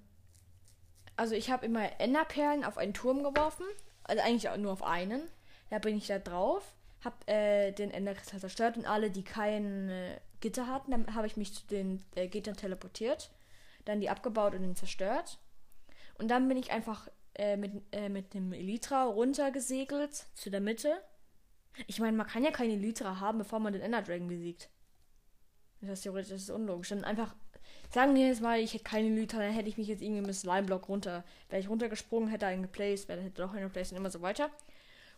also 1.16 1.36
ich 1.36 1.52
habe 1.52 1.66
immer 1.66 2.00
Enderperlen 2.00 2.64
auf 2.64 2.78
einen 2.78 2.94
Turm 2.94 3.24
geworfen. 3.24 3.66
Also 4.04 4.24
eigentlich 4.24 4.50
nur 4.58 4.72
auf 4.72 4.84
einen. 4.84 5.22
Da 5.70 5.80
bin 5.80 5.98
ich 5.98 6.08
da 6.08 6.20
drauf, 6.20 6.76
hab 7.04 7.30
äh, 7.30 7.72
den 7.72 7.92
Enderkristall 7.92 8.42
zerstört 8.42 8.76
und 8.78 8.86
alle, 8.86 9.10
die 9.10 9.24
kein 9.24 9.90
äh, 9.90 10.20
Gitter 10.42 10.68
hatten, 10.68 10.92
dann 10.92 11.16
habe 11.16 11.28
ich 11.28 11.38
mich 11.38 11.54
zu 11.54 11.66
den 11.68 12.04
äh, 12.16 12.28
Gittern 12.28 12.58
teleportiert, 12.58 13.32
dann 13.86 14.02
die 14.02 14.10
abgebaut 14.10 14.54
und 14.54 14.64
den 14.64 14.76
zerstört. 14.76 15.38
Und 16.16 16.28
dann 16.28 16.50
bin 16.50 16.58
ich 16.58 16.72
einfach 16.72 17.08
äh, 17.36 17.56
mit, 17.56 17.72
äh, 17.94 18.10
mit 18.10 18.34
dem 18.34 18.52
Elytra 18.52 19.06
runtergesegelt 19.06 20.26
zu 20.36 20.50
der 20.50 20.60
Mitte. 20.60 21.02
Ich 21.88 22.00
meine, 22.00 22.16
man 22.18 22.28
kann 22.28 22.44
ja 22.44 22.52
keine 22.52 22.74
Elytra 22.74 23.20
haben, 23.20 23.40
bevor 23.40 23.60
man 23.60 23.74
den 23.74 23.82
Ender 23.82 24.02
Dragon 24.02 24.28
besiegt. 24.28 24.70
Das 25.82 25.92
ist 25.92 26.02
theoretisch 26.02 26.30
das 26.30 26.42
ist 26.44 26.50
unlogisch. 26.50 26.90
Dann 26.90 27.04
einfach 27.04 27.36
Sagen 27.94 28.16
wir 28.16 28.28
jetzt 28.28 28.42
mal, 28.42 28.58
ich 28.58 28.74
hätte 28.74 28.86
keine 28.86 29.10
Lüter, 29.10 29.40
dann 29.40 29.52
hätte 29.52 29.68
ich 29.68 29.78
mich 29.78 29.88
jetzt 29.88 30.02
irgendwie 30.02 30.22
mit 30.22 30.34
Slime-Block 30.34 30.88
runter. 30.88 31.26
Wäre 31.50 31.62
ich 31.62 31.70
runtergesprungen, 31.70 32.30
hätte 32.30 32.48
einen 32.48 32.62
geplaced, 32.62 33.10
wäre 33.10 33.20
hätte 33.20 33.42
doch 33.42 33.52
einen 33.52 33.64
geplaced 33.64 33.92
und 33.92 33.98
immer 33.98 34.10
so 34.10 34.22
weiter. 34.22 34.50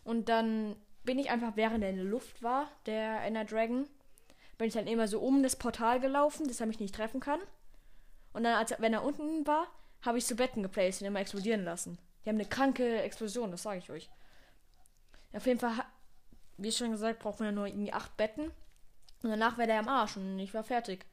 Und 0.02 0.28
dann 0.28 0.74
bin 1.04 1.20
ich 1.20 1.30
einfach, 1.30 1.52
während 1.54 1.84
er 1.84 1.90
in 1.90 1.96
der 1.96 2.04
Luft 2.04 2.42
war, 2.42 2.68
der 2.86 3.22
Ender 3.22 3.44
Dragon, 3.44 3.86
bin 4.58 4.66
ich 4.66 4.74
dann 4.74 4.88
immer 4.88 5.06
so 5.06 5.20
um 5.20 5.44
das 5.44 5.54
Portal 5.54 6.00
gelaufen, 6.00 6.48
dass 6.48 6.60
er 6.60 6.66
mich 6.66 6.80
nicht 6.80 6.96
treffen 6.96 7.20
kann. 7.20 7.38
Und 8.32 8.42
dann, 8.42 8.56
als, 8.56 8.74
wenn 8.80 8.92
er 8.92 9.04
unten 9.04 9.46
war, 9.46 9.68
habe 10.02 10.18
ich 10.18 10.26
so 10.26 10.34
Betten 10.34 10.64
geplaced 10.64 11.00
und 11.00 11.06
immer 11.06 11.20
explodieren 11.20 11.64
lassen. 11.64 11.96
Die 12.24 12.28
haben 12.28 12.36
eine 12.36 12.48
kranke 12.48 13.02
Explosion, 13.02 13.52
das 13.52 13.62
sage 13.62 13.78
ich 13.78 13.90
euch. 13.90 14.10
Auf 15.32 15.46
jeden 15.46 15.60
Fall, 15.60 15.76
wie 16.56 16.72
schon 16.72 16.90
gesagt, 16.90 17.20
braucht 17.20 17.40
man 17.40 17.48
ja 17.48 17.52
nur 17.52 17.66
irgendwie 17.66 17.92
acht 17.92 18.16
Betten. 18.16 18.46
Und 19.22 19.30
danach 19.30 19.56
wäre 19.56 19.68
der 19.68 19.78
am 19.78 19.88
Arsch 19.88 20.16
und 20.16 20.38
ich 20.38 20.52
war 20.54 20.64
fertig. 20.64 21.06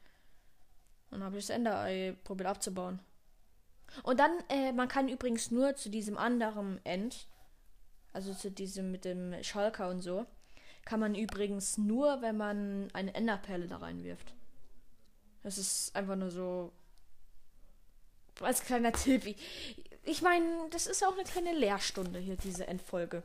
Und 1.10 1.22
habe 1.22 1.38
ich 1.38 1.46
das 1.46 1.56
Enderei 1.56 2.16
probiert 2.24 2.48
abzubauen. 2.48 3.00
Und 4.02 4.20
dann, 4.20 4.32
äh, 4.48 4.72
man 4.72 4.88
kann 4.88 5.08
übrigens 5.08 5.50
nur 5.50 5.76
zu 5.76 5.90
diesem 5.90 6.16
anderen 6.16 6.84
End, 6.84 7.26
also 8.12 8.32
zu 8.32 8.50
diesem 8.50 8.90
mit 8.90 9.04
dem 9.04 9.42
Schalker 9.42 9.88
und 9.88 10.00
so, 10.00 10.26
kann 10.84 11.00
man 11.00 11.14
übrigens 11.14 11.78
nur, 11.78 12.22
wenn 12.22 12.36
man 12.36 12.88
eine 12.92 13.14
Enderperle 13.14 13.66
da 13.66 13.78
reinwirft. 13.78 14.34
Das 15.42 15.58
ist 15.58 15.94
einfach 15.94 16.16
nur 16.16 16.30
so 16.30 16.72
als 18.40 18.64
kleiner 18.64 18.92
Tipp. 18.92 19.36
Ich 20.04 20.22
meine, 20.22 20.68
das 20.70 20.86
ist 20.86 21.04
auch 21.04 21.12
eine 21.12 21.24
kleine 21.24 21.52
Lehrstunde 21.52 22.18
hier, 22.18 22.36
diese 22.36 22.66
Endfolge. 22.66 23.22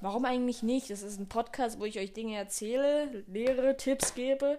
Warum 0.00 0.24
eigentlich 0.24 0.62
nicht? 0.62 0.90
Das 0.90 1.02
ist 1.02 1.18
ein 1.18 1.28
Podcast, 1.28 1.80
wo 1.80 1.84
ich 1.84 1.98
euch 1.98 2.12
Dinge 2.12 2.36
erzähle, 2.36 3.24
lehre, 3.26 3.76
Tipps 3.76 4.14
gebe. 4.14 4.58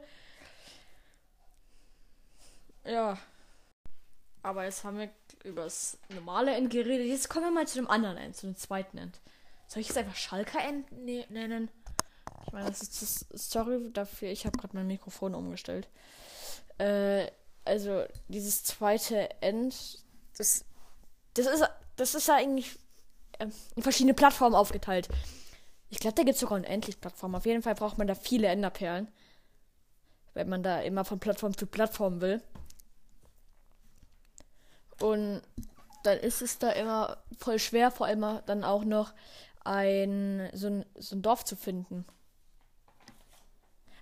Ja. 2.84 3.18
Aber 4.42 4.64
jetzt 4.64 4.84
haben 4.84 4.98
wir 4.98 5.10
über 5.44 5.64
das 5.64 6.00
normale 6.10 6.56
End 6.56 6.72
geredet. 6.72 7.06
Jetzt 7.08 7.30
kommen 7.30 7.46
wir 7.46 7.52
mal 7.52 7.68
zu 7.68 7.80
dem 7.80 7.90
anderen 7.90 8.18
End, 8.18 8.36
zu 8.36 8.48
dem 8.48 8.56
zweiten 8.56 8.98
End. 8.98 9.20
Soll 9.68 9.82
ich 9.82 9.90
es 9.90 9.98
einfach 9.98 10.16
Schalker 10.16 10.64
End 10.64 10.92
ne 10.92 11.26
nennen? 11.30 11.70
Ich 12.46 12.54
meine, 12.54 12.70
das 12.70 12.82
ist 12.82 13.02
das. 13.02 13.26
Sorry 13.52 13.92
dafür, 13.92 14.30
ich 14.30 14.46
habe 14.46 14.58
gerade 14.58 14.76
mein 14.76 14.88
Mikrofon 14.88 15.36
umgestellt. 15.36 15.90
Äh, 16.78 17.28
also, 17.66 18.06
dieses 18.30 18.64
zweite 18.64 19.30
End, 19.42 19.76
das, 20.38 20.64
das 21.34 21.48
ist, 21.48 21.70
das 21.98 22.16
ist 22.16 22.28
ja 22.30 22.36
eigentlich 22.36 22.80
äh, 23.40 23.50
in 23.76 23.84
verschiedene 23.84 24.14
Plattformen 24.14 24.56
aufgeteilt. 24.56 25.10
Ich 25.90 26.00
glaube, 26.00 26.16
da 26.16 26.24
gibt 26.24 26.36
es 26.36 26.42
sogar 26.42 26.58
eine 26.58 26.68
Endlich-Plattform. 26.68 27.36
Auf 27.36 27.46
jeden 27.46 27.62
Fall 27.62 27.76
braucht 27.76 27.98
man 27.98 28.08
da 28.08 28.16
viele 28.16 28.48
Enderperlen. 28.48 29.10
Wenn 30.34 30.50
man 30.50 30.64
da 30.64 30.82
immer 30.82 31.06
von 31.06 31.20
Plattform 31.20 31.58
zu 31.58 31.66
Plattform 31.66 32.22
will. 32.22 32.42
Und 35.00 35.42
dann 36.04 36.18
ist 36.20 36.42
es 36.42 36.60
da 36.60 36.72
immer 36.72 37.18
voll 37.38 37.60
schwer, 37.60 37.92
vor 37.92 38.08
allem 38.08 38.42
dann 38.46 38.64
auch 38.64 38.84
noch 38.84 39.14
ein 39.64 40.50
so, 40.54 40.68
ein 40.68 40.86
so 40.96 41.16
ein 41.16 41.22
Dorf 41.22 41.46
zu 41.46 41.56
finden. 41.56 42.06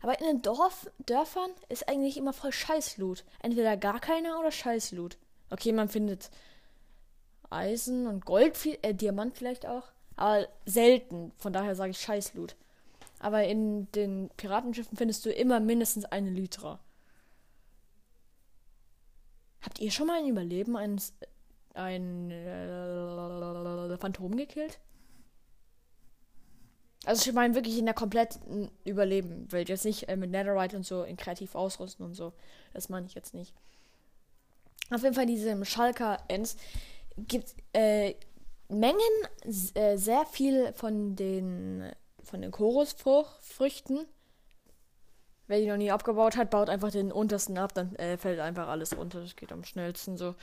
Aber 0.01 0.19
in 0.19 0.27
den 0.27 0.41
Dorf, 0.43 0.87
Dörfern 0.99 1.49
ist 1.67 1.89
eigentlich 1.89 2.17
immer 2.17 2.31
voll 2.31 2.51
Scheißloot. 2.51 3.23
Entweder 3.41 3.75
gar 3.75 3.99
keiner 3.99 4.39
oder 4.39 4.51
Scheißloot. 4.51 5.17
Okay, 5.49 5.71
man 5.71 5.89
findet 5.89 6.29
Eisen 7.49 8.07
und 8.07 8.25
Gold, 8.25 8.57
äh, 8.81 8.93
Diamant 8.93 9.37
vielleicht 9.37 9.65
auch. 9.65 9.83
Aber 10.15 10.47
selten. 10.65 11.31
Von 11.37 11.53
daher 11.53 11.75
sage 11.75 11.91
ich 11.91 11.99
Scheißloot. 11.99 12.55
Aber 13.19 13.43
in 13.43 13.91
den 13.93 14.29
Piratenschiffen 14.37 14.97
findest 14.97 15.25
du 15.25 15.31
immer 15.31 15.59
mindestens 15.59 16.05
eine 16.05 16.29
Lytra. 16.29 16.79
Habt 19.61 19.79
ihr 19.79 19.91
schon 19.91 20.07
mal 20.07 20.19
ein 20.19 20.27
Überleben 20.27 20.77
eines 20.77 21.13
ein 21.73 22.31
äh, 22.31 23.97
Phantom 23.97 24.37
gekillt? 24.37 24.79
Also 27.05 27.29
ich 27.29 27.35
meine 27.35 27.53
wirklich 27.55 27.77
in 27.77 27.85
der 27.85 27.93
kompletten 27.93 28.71
Überleben. 28.83 29.51
Will 29.51 29.67
jetzt 29.67 29.85
nicht 29.85 30.09
äh, 30.09 30.15
mit 30.15 30.31
Netherite 30.31 30.77
und 30.77 30.85
so 30.85 31.03
in 31.03 31.17
kreativ 31.17 31.55
ausrüsten 31.55 32.05
und 32.05 32.13
so. 32.13 32.33
Das 32.73 32.89
meine 32.89 33.05
ich 33.05 33.13
jetzt 33.13 33.33
nicht. 33.33 33.53
Auf 34.91 35.03
jeden 35.03 35.15
Fall 35.15 35.25
diese 35.25 35.65
Schalker 35.65 36.19
Ends 36.27 36.57
gibt 37.17 37.55
äh, 37.73 38.15
Mengen 38.67 38.99
äh, 39.75 39.97
sehr 39.97 40.25
viel 40.25 40.73
von 40.73 41.15
den 41.15 41.91
von 42.23 42.41
den 42.41 42.51
Chorusfrüchten 42.51 44.07
Wer 45.47 45.59
die 45.59 45.67
noch 45.67 45.77
nie 45.77 45.91
abgebaut 45.91 46.37
hat, 46.37 46.49
baut 46.49 46.69
einfach 46.69 46.91
den 46.91 47.11
untersten 47.11 47.57
ab, 47.57 47.73
dann 47.73 47.95
äh, 47.95 48.17
fällt 48.17 48.39
einfach 48.39 48.67
alles 48.67 48.97
runter. 48.97 49.21
Das 49.21 49.35
geht 49.35 49.51
am 49.51 49.63
schnellsten 49.63 50.17
so. 50.17 50.35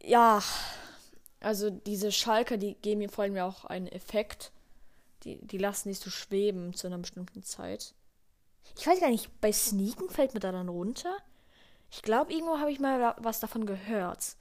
Ja, 0.00 0.42
also 1.40 1.70
diese 1.70 2.12
Schalker, 2.12 2.56
die 2.56 2.74
geben 2.74 3.00
mir 3.00 3.08
vor 3.08 3.24
allem 3.24 3.36
ja 3.36 3.46
auch 3.46 3.64
einen 3.64 3.88
Effekt. 3.88 4.52
Die, 5.24 5.44
die 5.44 5.58
lassen 5.58 5.88
dich 5.88 5.98
so 5.98 6.10
schweben 6.10 6.74
zu 6.74 6.86
einer 6.86 6.98
bestimmten 6.98 7.42
Zeit. 7.42 7.94
Ich 8.78 8.86
weiß 8.86 9.00
gar 9.00 9.10
nicht, 9.10 9.40
bei 9.40 9.50
Sneaken 9.52 10.08
fällt 10.08 10.34
mir 10.34 10.40
da 10.40 10.52
dann 10.52 10.68
runter. 10.68 11.16
Ich 11.94 12.02
glaube, 12.02 12.32
irgendwo 12.32 12.58
habe 12.58 12.72
ich 12.72 12.80
mal 12.80 13.14
was 13.18 13.38
davon 13.38 13.66
gehört. 13.66 14.36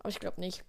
Aber 0.00 0.10
ich 0.10 0.20
glaube 0.20 0.40
nicht. 0.40 0.62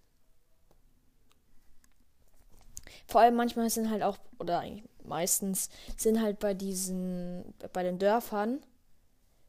Vor 3.08 3.20
allem 3.20 3.36
manchmal 3.36 3.70
sind 3.70 3.90
halt 3.90 4.02
auch, 4.02 4.18
oder 4.40 4.60
eigentlich 4.60 4.88
meistens, 5.04 5.70
sind 5.98 6.22
halt 6.22 6.40
bei 6.40 6.54
diesen, 6.54 7.54
bei 7.74 7.84
den 7.84 8.00
Dörfern, 8.00 8.66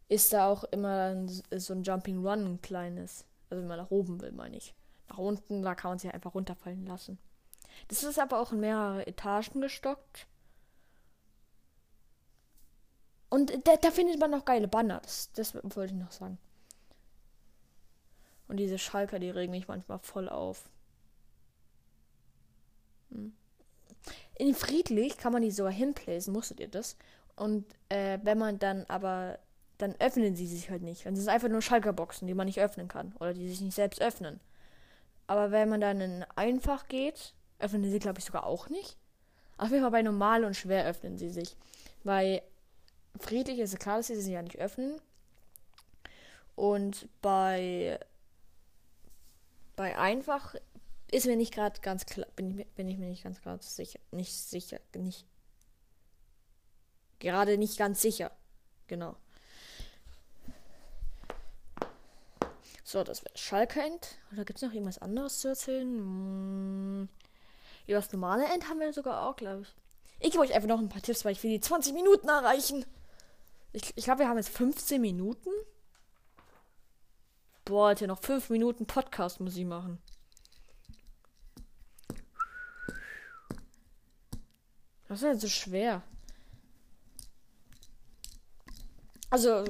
ist 0.09 0.33
da 0.33 0.49
auch 0.49 0.65
immer 0.65 1.15
so 1.55 1.73
ein 1.73 1.85
Jumping 1.85 2.27
Run 2.27 2.45
ein 2.45 2.61
kleines. 2.61 3.25
Also 3.51 3.63
wenn 3.63 3.69
man 3.69 3.79
nach 3.79 3.93
oben 3.93 4.21
will, 4.21 4.33
meine 4.33 4.57
ich. 4.57 4.75
Nach 5.11 5.19
unten, 5.19 5.63
da 5.63 5.77
kann 5.77 5.93
man 5.93 6.01
sich 6.01 6.13
einfach 6.13 6.35
runterfallen 6.35 6.87
lassen. 6.87 7.19
Das 7.87 8.03
ist 8.03 8.19
aber 8.19 8.41
auch 8.41 8.51
in 8.51 8.59
mehrere 8.59 9.07
Etagen 9.07 9.61
gestockt. 9.61 10.27
Und 13.35 13.67
da, 13.67 13.75
da 13.75 13.91
findet 13.91 14.21
man 14.21 14.31
noch 14.31 14.45
geile 14.45 14.69
Banner. 14.69 15.01
Das, 15.03 15.33
das 15.33 15.55
wollte 15.55 15.93
ich 15.93 16.01
noch 16.01 16.13
sagen. 16.13 16.39
Und 18.47 18.59
diese 18.59 18.79
Schalker, 18.79 19.19
die 19.19 19.29
regen 19.29 19.51
mich 19.51 19.67
manchmal 19.67 19.99
voll 19.99 20.29
auf. 20.29 20.69
Hm. 23.11 23.35
In 24.39 24.55
Friedlich 24.55 25.19
kann 25.19 25.33
man 25.33 25.43
die 25.43 25.51
sogar 25.51 25.73
hinplaisen, 25.73 26.33
musstet 26.33 26.61
ihr 26.61 26.69
das? 26.69 26.97
Und 27.35 27.65
äh, 27.89 28.21
wenn 28.23 28.39
man 28.39 28.61
dann 28.61 28.85
aber, 28.85 29.41
dann 29.79 29.97
öffnen 29.99 30.37
sie 30.37 30.47
sich 30.47 30.71
halt 30.71 30.83
nicht. 30.83 31.05
Dann 31.05 31.17
sind 31.17 31.25
es 31.25 31.29
einfach 31.29 31.49
nur 31.49 31.61
Schalkerboxen, 31.61 32.29
die 32.29 32.35
man 32.35 32.47
nicht 32.47 32.61
öffnen 32.61 32.87
kann. 32.87 33.17
Oder 33.19 33.35
die 33.35 33.49
sich 33.49 33.61
nicht 33.61 33.75
selbst 33.75 34.01
öffnen. 34.01 34.39
Aber 35.27 35.51
wenn 35.51 35.69
man 35.69 35.81
dann 35.81 36.01
in 36.01 36.25
einfach 36.37 36.87
geht, 36.87 37.35
öffnen 37.59 37.83
sie, 37.91 37.99
glaube 37.99 38.21
ich, 38.21 38.27
sogar 38.27 38.47
auch 38.47 38.69
nicht. 38.69 38.97
Auf 39.59 39.73
jeden 39.73 39.83
Fall 39.83 39.91
bei 39.91 40.03
normal 40.03 40.45
und 40.45 40.55
schwer 40.55 40.87
öffnen 40.87 41.19
sie 41.19 41.31
sich. 41.31 41.57
Bei 42.05 42.41
friedlich 43.21 43.59
ist 43.59 43.79
klar, 43.79 43.99
dass 43.99 44.09
sie 44.09 44.21
sich 44.21 44.33
ja 44.33 44.43
nicht 44.43 44.59
öffnen. 44.59 45.01
Und 46.57 47.09
bei, 47.21 47.99
bei 49.77 49.99
einfach 49.99 50.55
ist 51.11 51.27
mir 51.27 51.37
nicht 51.37 51.55
gerade 51.55 51.81
ganz 51.81 52.07
klar, 52.07 52.27
bin 52.37 52.59
ich, 52.59 52.67
bin 52.69 52.89
ich 52.89 52.99
mir 52.99 53.07
nicht 53.07 53.25
ganz, 53.25 53.43
ganz 53.43 53.77
sicher, 53.77 53.99
nicht 54.11 54.33
sicher, 54.33 54.79
nicht, 54.95 55.25
gerade 57.19 57.59
nicht 57.59 57.77
ganz 57.77 58.01
sicher, 58.01 58.31
genau. 58.87 59.17
So, 62.87 63.03
das 63.03 63.25
wäre 63.25 63.37
Schalke 63.37 63.81
End. 63.81 64.19
Oder 64.33 64.45
gibt 64.45 64.59
es 64.59 64.63
noch 64.63 64.73
irgendwas 64.73 64.99
anderes 64.99 65.41
zu 65.41 65.49
erzählen? 65.49 65.89
Hm, 65.89 67.09
über 67.87 67.97
das 67.97 68.13
normale 68.13 68.45
End 68.45 68.69
haben 68.69 68.79
wir 68.79 68.93
sogar 68.93 69.27
auch, 69.27 69.37
glaube 69.37 69.63
ich. 69.63 69.75
Ich 70.21 70.31
gebe 70.31 70.45
euch 70.45 70.55
einfach 70.55 70.69
noch 70.69 70.79
ein 70.79 70.89
paar 70.89 71.03
Tipps, 71.03 71.25
weil 71.25 71.33
ich 71.33 71.43
will 71.43 71.51
die 71.51 71.61
20 71.61 71.93
Minuten 71.95 72.29
erreichen. 72.29 72.85
Ich, 73.75 73.93
ich 73.97 74.05
glaube, 74.05 74.21
wir 74.21 74.29
haben 74.29 74.37
jetzt 74.37 74.51
15 74.51 75.01
Minuten. 75.01 75.51
Boah, 77.65 77.89
Alter, 77.89 78.07
noch 78.07 78.23
5 78.23 78.51
Minuten 78.51 78.87
Podcast 78.87 79.41
muss 79.41 79.57
ich 79.57 79.65
machen. 79.65 79.99
Was 85.09 85.23
ist 85.23 85.25
denn 85.25 85.41
so 85.41 85.49
schwer? 85.49 86.03
Also, 89.29 89.65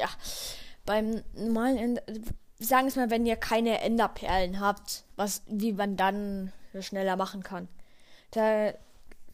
ja, 0.00 0.08
beim 0.86 1.22
normalen 1.34 1.76
Ender, 1.76 2.02
sagen 2.58 2.88
es 2.88 2.96
mal, 2.96 3.10
wenn 3.10 3.26
ihr 3.26 3.36
keine 3.36 3.82
Enderperlen 3.82 4.60
habt, 4.60 5.04
was, 5.16 5.42
wie 5.46 5.74
man 5.74 5.98
dann 5.98 6.54
schneller 6.80 7.16
machen 7.16 7.42
kann. 7.42 7.68
Da 8.30 8.72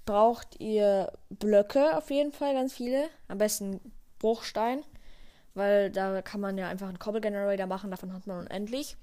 braucht 0.05 0.61
ihr 0.61 1.13
Blöcke 1.29 1.97
auf 1.97 2.11
jeden 2.11 2.33
Fall, 2.33 2.55
ganz 2.55 2.73
viele. 2.73 3.09
Am 3.29 3.39
besten 3.39 3.81
Bruchstein, 4.19 4.85
weil 5.55 5.91
da 5.91 6.23
kann 6.23 6.41
man 6.41 6.59
ja 6.59 6.69
einfach 6.69 6.89
einen 6.89 6.99
Cobble 6.99 7.21
Generator 7.21 7.67
machen, 7.67 7.91
davon 7.91 8.13
hat 8.13 8.27
man 8.27 8.41
unendlich. 8.41 8.97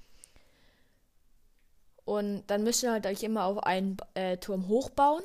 Und 2.04 2.44
dann 2.46 2.62
müsst 2.64 2.82
ihr 2.82 2.92
halt 2.92 3.06
euch 3.06 3.22
immer 3.22 3.44
auf 3.44 3.62
einen 3.64 3.98
äh, 4.14 4.38
Turm 4.38 4.68
hochbauen, 4.68 5.22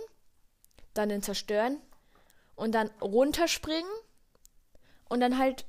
dann 0.94 1.10
den 1.10 1.22
zerstören 1.22 1.78
und 2.56 2.74
dann 2.76 2.90
runterspringen 3.02 3.90
und 5.08 5.22
dann 5.22 5.38
halt 5.38 5.66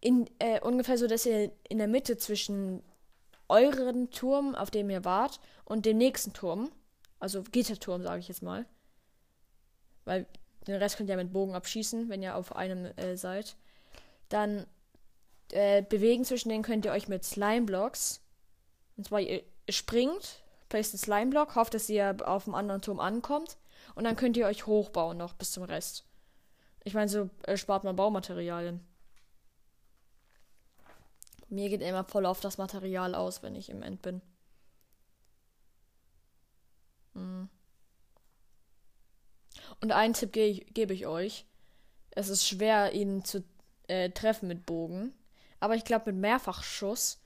in, 0.00 0.28
äh, 0.38 0.60
ungefähr 0.60 0.98
so, 0.98 1.06
dass 1.06 1.26
ihr 1.26 1.52
in 1.68 1.78
der 1.78 1.88
Mitte 1.88 2.16
zwischen 2.16 2.82
euren 3.48 4.10
Turm, 4.10 4.54
auf 4.54 4.70
dem 4.70 4.90
ihr 4.90 5.04
wart, 5.04 5.40
und 5.64 5.84
dem 5.84 5.98
nächsten 5.98 6.32
Turm, 6.32 6.70
also 7.18 7.42
Gitterturm, 7.42 8.02
sage 8.02 8.20
ich 8.20 8.28
jetzt 8.28 8.42
mal, 8.42 8.66
weil 10.04 10.26
den 10.66 10.76
Rest 10.76 10.96
könnt 10.96 11.10
ihr 11.10 11.16
mit 11.16 11.32
Bogen 11.32 11.54
abschießen, 11.54 12.08
wenn 12.08 12.22
ihr 12.22 12.36
auf 12.36 12.54
einem 12.54 12.86
äh, 12.96 13.16
seid, 13.16 13.56
dann 14.28 14.66
äh, 15.50 15.82
bewegen 15.82 16.24
zwischen 16.24 16.48
denen 16.48 16.62
könnt 16.62 16.84
ihr 16.84 16.92
euch 16.92 17.08
mit 17.08 17.24
Slime-Blocks, 17.24 18.20
und 18.96 19.06
zwar 19.06 19.20
ihr 19.20 19.42
springt, 19.68 20.42
placed 20.68 20.94
einen 20.94 21.00
Slime-Block, 21.00 21.56
hofft, 21.56 21.74
dass 21.74 21.88
ihr 21.88 22.16
auf 22.24 22.44
dem 22.44 22.54
anderen 22.54 22.82
Turm 22.82 23.00
ankommt, 23.00 23.56
und 23.94 24.04
dann 24.04 24.16
könnt 24.16 24.36
ihr 24.36 24.46
euch 24.46 24.66
hochbauen 24.66 25.18
noch 25.18 25.34
bis 25.34 25.52
zum 25.52 25.64
Rest. 25.64 26.04
Ich 26.84 26.94
meine, 26.94 27.08
so 27.08 27.28
äh, 27.44 27.56
spart 27.56 27.84
man 27.84 27.96
Baumaterialien. 27.96 28.80
Mir 31.48 31.68
geht 31.68 31.82
immer 31.82 32.04
voll 32.04 32.24
auf 32.24 32.40
das 32.40 32.56
Material 32.56 33.14
aus, 33.14 33.42
wenn 33.42 33.54
ich 33.54 33.68
im 33.68 33.82
End 33.82 34.00
bin. 34.00 34.22
Hm. 37.14 37.50
Und 39.82 39.90
einen 39.90 40.14
Tipp 40.14 40.32
ge 40.32 40.64
gebe 40.72 40.94
ich 40.94 41.06
euch. 41.06 41.44
Es 42.12 42.28
ist 42.28 42.46
schwer, 42.46 42.92
ihn 42.92 43.24
zu 43.24 43.44
äh, 43.88 44.10
treffen 44.10 44.46
mit 44.46 44.64
Bogen. 44.64 45.12
Aber 45.58 45.74
ich 45.74 45.84
glaube, 45.84 46.12
mit 46.12 46.20
Mehrfachschuss 46.20 47.20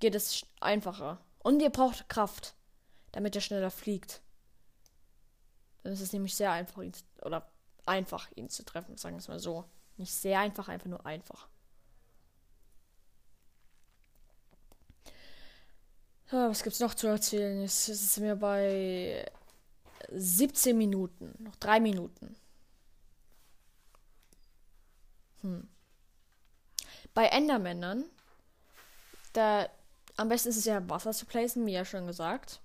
geht 0.00 0.14
es 0.14 0.46
einfacher. 0.60 1.18
Und 1.40 1.60
ihr 1.60 1.70
braucht 1.70 2.08
Kraft, 2.08 2.54
damit 3.12 3.36
er 3.36 3.42
schneller 3.42 3.70
fliegt. 3.70 4.22
Dann 5.82 5.92
ist 5.92 6.00
es 6.00 6.14
nämlich 6.14 6.34
sehr 6.34 6.52
einfach, 6.52 6.82
ihn 6.82 6.94
zu, 6.94 7.04
oder 7.22 7.46
einfach, 7.84 8.30
ihn 8.34 8.48
zu 8.48 8.64
treffen, 8.64 8.96
sagen 8.96 9.16
wir 9.16 9.20
es 9.20 9.28
mal 9.28 9.38
so. 9.38 9.64
Nicht 9.98 10.14
sehr 10.14 10.40
einfach, 10.40 10.68
einfach 10.68 10.88
nur 10.88 11.04
einfach. 11.04 11.48
Ja, 16.32 16.48
was 16.48 16.62
gibt's 16.62 16.80
noch 16.80 16.94
zu 16.94 17.08
erzählen? 17.08 17.60
Jetzt 17.60 17.86
sind 17.86 18.24
wir 18.24 18.36
bei 18.36 19.30
17 20.10 20.76
Minuten. 20.76 21.34
Noch 21.38 21.56
drei 21.56 21.80
Minuten. 21.80 22.36
Hm. 25.42 25.68
Bei 27.14 27.26
Endermännern, 27.26 28.04
da 29.32 29.68
am 30.16 30.28
besten 30.28 30.48
ist 30.48 30.56
es 30.56 30.64
ja 30.64 30.88
Wasser 30.88 31.12
zu 31.12 31.26
placen, 31.26 31.64
wie 31.66 31.72
ja 31.72 31.84
schon 31.84 32.06
gesagt. 32.06 32.60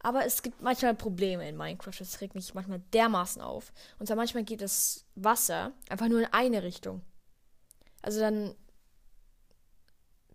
Aber 0.00 0.24
es 0.24 0.42
gibt 0.42 0.62
manchmal 0.62 0.94
Probleme 0.94 1.48
in 1.48 1.56
Minecraft. 1.56 1.98
Das 1.98 2.20
regt 2.20 2.34
mich 2.34 2.54
manchmal 2.54 2.80
dermaßen 2.92 3.42
auf. 3.42 3.72
Und 3.98 4.06
zwar 4.06 4.16
manchmal 4.16 4.44
geht 4.44 4.60
das 4.60 5.04
Wasser 5.14 5.72
einfach 5.88 6.08
nur 6.08 6.20
in 6.20 6.32
eine 6.32 6.62
Richtung. 6.62 7.02
Also 8.00 8.20
dann, 8.20 8.54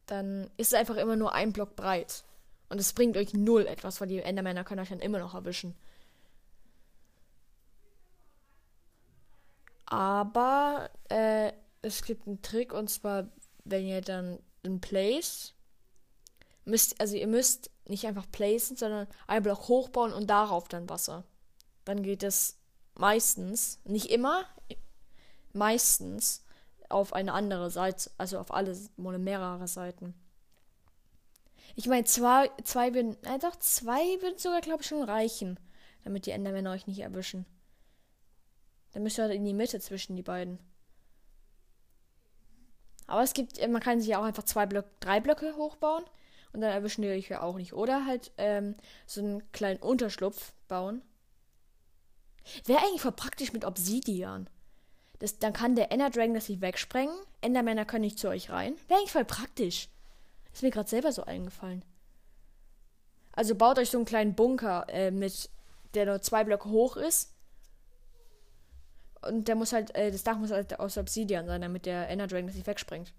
dann 0.06 0.51
ist 0.58 0.67
es 0.67 0.73
einfach 0.73 0.97
immer 0.97 1.15
nur 1.15 1.34
ein 1.34 1.53
Block 1.53 1.75
breit. 1.75 2.23
Und 2.69 2.79
es 2.79 2.93
bringt 2.93 3.17
euch 3.17 3.34
null 3.34 3.65
etwas, 3.67 4.01
weil 4.01 4.08
die 4.08 4.19
Endermänner 4.19 4.63
können 4.63 4.82
euch 4.82 4.89
dann 4.89 4.99
immer 4.99 5.19
noch 5.19 5.34
erwischen. 5.34 5.75
Aber 9.93 10.89
äh, 11.10 11.51
es 11.84 12.01
gibt 12.01 12.25
einen 12.25 12.41
Trick 12.41 12.73
und 12.73 12.89
zwar, 12.89 13.29
wenn 13.63 13.86
ihr 13.86 14.01
dann 14.01 14.39
einen 14.65 14.82
Place 14.82 15.53
müsst, 16.65 16.99
also 16.99 17.15
ihr 17.15 17.27
müsst 17.27 17.69
nicht 17.86 18.08
einfach 18.08 18.25
placen, 18.32 18.75
sondern 18.75 19.08
einen 19.27 19.43
Block 19.43 19.67
hochbauen 19.67 20.12
und 20.12 20.32
darauf 20.32 20.67
dann 20.67 20.89
Wasser. 20.89 21.25
Dann 21.86 22.01
geht 22.01 22.23
es 22.23 22.58
meistens, 22.95 23.82
nicht 23.84 24.10
immer, 24.10 24.45
meistens 25.51 26.43
auf 26.89 27.13
eine 27.13 27.34
andere 27.34 27.69
Seite, 27.69 28.10
also 28.17 28.39
auf 28.39 28.51
alle 28.51 28.75
mehrere 28.97 29.67
Seiten. 29.67 30.15
Ich 31.75 31.86
meine, 31.86 32.06
zwei, 32.06 32.49
zwei 32.63 32.95
würden, 32.95 33.15
äh 33.25 33.38
doch, 33.38 33.58
zwei 33.58 34.19
würden 34.23 34.39
sogar, 34.39 34.62
glaube 34.62 34.82
ich, 34.82 34.88
schon 34.88 35.03
reichen, 35.03 35.60
damit 36.03 36.25
die 36.25 36.32
Endermänner 36.32 36.71
euch 36.71 36.88
nicht 36.88 36.99
erwischen. 36.99 37.45
Dann 38.93 39.03
müsst 39.03 39.17
ihr 39.17 39.23
halt 39.23 39.34
in 39.34 39.45
die 39.45 39.53
Mitte 39.53 39.79
zwischen 39.79 40.15
die 40.15 40.23
beiden. 40.23 40.60
Aber 43.08 43.21
es 43.21 43.34
gibt, 43.34 43.60
man 43.67 43.82
kann 43.82 43.99
sich 43.99 44.10
ja 44.10 44.19
auch 44.19 44.23
einfach 44.23 44.43
zwei 44.43 44.65
Blöcke, 44.65 44.89
drei 44.99 45.19
Blöcke 45.19 45.56
hochbauen 45.56 46.03
und 46.53 46.62
dann 46.62 46.71
erwischen 46.71 47.01
die 47.01 47.10
euch 47.10 47.27
ja 47.29 47.41
auch 47.41 47.58
nicht. 47.58 47.73
Oder 47.73 48.06
halt 48.06 48.32
ähm, 48.38 48.75
so 49.06 49.21
einen 49.21 49.51
kleinen 49.51 49.82
Unterschlupf 49.82 50.53
bauen. 50.67 51.01
Wäre 52.65 52.79
eigentlich 52.79 53.01
voll 53.01 53.12
praktisch 53.12 53.53
mit 53.53 53.65
Obsidian. 53.65 54.49
Das, 55.19 55.39
dann 55.39 55.53
kann 55.53 55.75
der 55.75 55.91
Ender 55.91 56.10
Dragon 56.10 56.34
das 56.34 56.49
nicht 56.49 56.62
wegsprengen. 56.62 57.15
Endermänner 57.41 57.86
können 57.86 58.03
nicht 58.03 58.19
zu 58.19 58.29
euch 58.29 58.49
rein. 58.49 58.75
Wäre 58.88 58.99
eigentlich 58.99 59.12
voll 59.12 59.25
praktisch. 59.25 59.89
Ist 60.53 60.63
mir 60.63 60.71
gerade 60.71 60.89
selber 60.89 61.12
so 61.12 61.23
eingefallen. 61.23 61.84
Also 63.32 63.56
baut 63.56 63.79
euch 63.79 63.89
so 63.89 63.97
einen 63.97 64.06
kleinen 64.06 64.36
Bunker 64.36 64.86
äh, 64.89 65.12
mit, 65.12 65.49
der 65.95 66.06
nur 66.06 66.21
zwei 66.21 66.43
Blöcke 66.43 66.69
hoch 66.69 66.97
ist. 66.97 67.33
Und 69.27 69.47
der 69.47 69.55
muss 69.55 69.73
halt, 69.73 69.95
äh, 69.95 70.12
das 70.12 70.23
Dach 70.23 70.38
muss 70.38 70.51
halt 70.51 70.79
aus 70.79 70.97
Obsidian 70.97 71.45
sein, 71.45 71.62
damit 71.62 71.86
der 71.86 72.09
Ender 72.09 72.27
Dragon 72.27 72.47
das 72.47 72.55
nicht 72.55 72.67
wegspringt. 72.67 73.13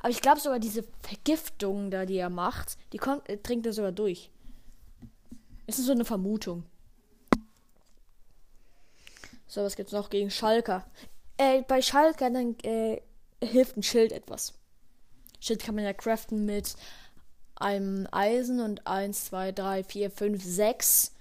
Aber 0.00 0.10
ich 0.10 0.20
glaube 0.20 0.40
sogar 0.40 0.58
diese 0.58 0.84
Vergiftung 1.02 1.90
da, 1.90 2.04
die 2.04 2.16
er 2.16 2.30
macht, 2.30 2.76
die 2.92 2.98
kommt, 2.98 3.28
äh, 3.28 3.38
trinkt 3.38 3.66
er 3.66 3.72
sogar 3.72 3.92
durch. 3.92 4.30
Es 5.66 5.78
ist 5.78 5.86
so 5.86 5.92
eine 5.92 6.04
Vermutung. 6.04 6.64
So, 9.46 9.62
was 9.62 9.76
gibt's 9.76 9.92
noch 9.92 10.10
gegen 10.10 10.30
Schalker? 10.30 10.84
Äh, 11.36 11.62
bei 11.62 11.80
Schalker 11.80 12.30
dann 12.30 12.56
äh, 12.64 13.00
hilft 13.42 13.76
ein 13.76 13.82
Schild 13.82 14.12
etwas. 14.12 14.54
Schild 15.40 15.62
kann 15.62 15.74
man 15.74 15.84
ja 15.84 15.92
craften 15.92 16.44
mit 16.44 16.74
einem 17.54 18.06
Eisen 18.10 18.60
und 18.60 18.86
1, 18.86 19.26
2, 19.26 19.52
3, 19.52 19.84
4, 19.84 20.10
5, 20.10 20.44
6 20.44 21.12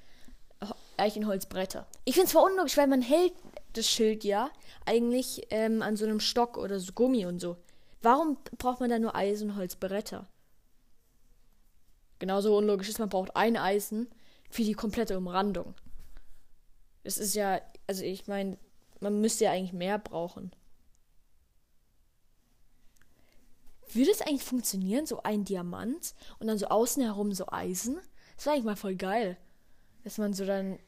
Eichenholzbretter. 0.97 1.87
Ich 2.05 2.15
finde 2.15 2.25
es 2.25 2.31
zwar 2.31 2.43
unlogisch, 2.43 2.77
weil 2.77 2.87
man 2.87 3.01
hält 3.01 3.33
das 3.73 3.89
Schild 3.89 4.23
ja 4.23 4.49
eigentlich 4.85 5.47
ähm, 5.49 5.81
an 5.81 5.97
so 5.97 6.05
einem 6.05 6.19
Stock 6.19 6.57
oder 6.57 6.79
so 6.79 6.93
Gummi 6.93 7.25
und 7.25 7.39
so. 7.39 7.57
Warum 8.01 8.37
braucht 8.57 8.79
man 8.79 8.89
da 8.89 8.99
nur 8.99 9.15
Eisenholzbretter? 9.15 10.27
Genauso 12.19 12.57
unlogisch 12.57 12.89
ist, 12.89 12.99
man 12.99 13.09
braucht 13.09 13.35
ein 13.35 13.57
Eisen 13.57 14.07
für 14.49 14.63
die 14.63 14.73
komplette 14.73 15.17
Umrandung. 15.17 15.75
Das 17.03 17.17
ist 17.17 17.35
ja, 17.35 17.61
also 17.85 18.03
ich 18.03 18.27
meine, 18.27 18.57
man 18.99 19.21
müsste 19.21 19.45
ja 19.45 19.51
eigentlich 19.51 19.73
mehr 19.73 19.99
brauchen. 19.99 20.51
würde 23.97 24.11
es 24.11 24.21
eigentlich 24.21 24.43
funktionieren, 24.43 25.05
so 25.05 25.23
ein 25.23 25.43
Diamant 25.43 26.13
und 26.39 26.47
dann 26.47 26.57
so 26.57 26.67
außen 26.67 27.03
herum 27.03 27.33
so 27.33 27.47
Eisen? 27.47 27.99
Das 28.35 28.45
wäre 28.45 28.55
eigentlich 28.55 28.65
mal 28.65 28.75
voll 28.75 28.95
geil. 28.95 29.37
Dass 30.03 30.17
man 30.17 30.33
so 30.33 30.45
dann 30.45 30.79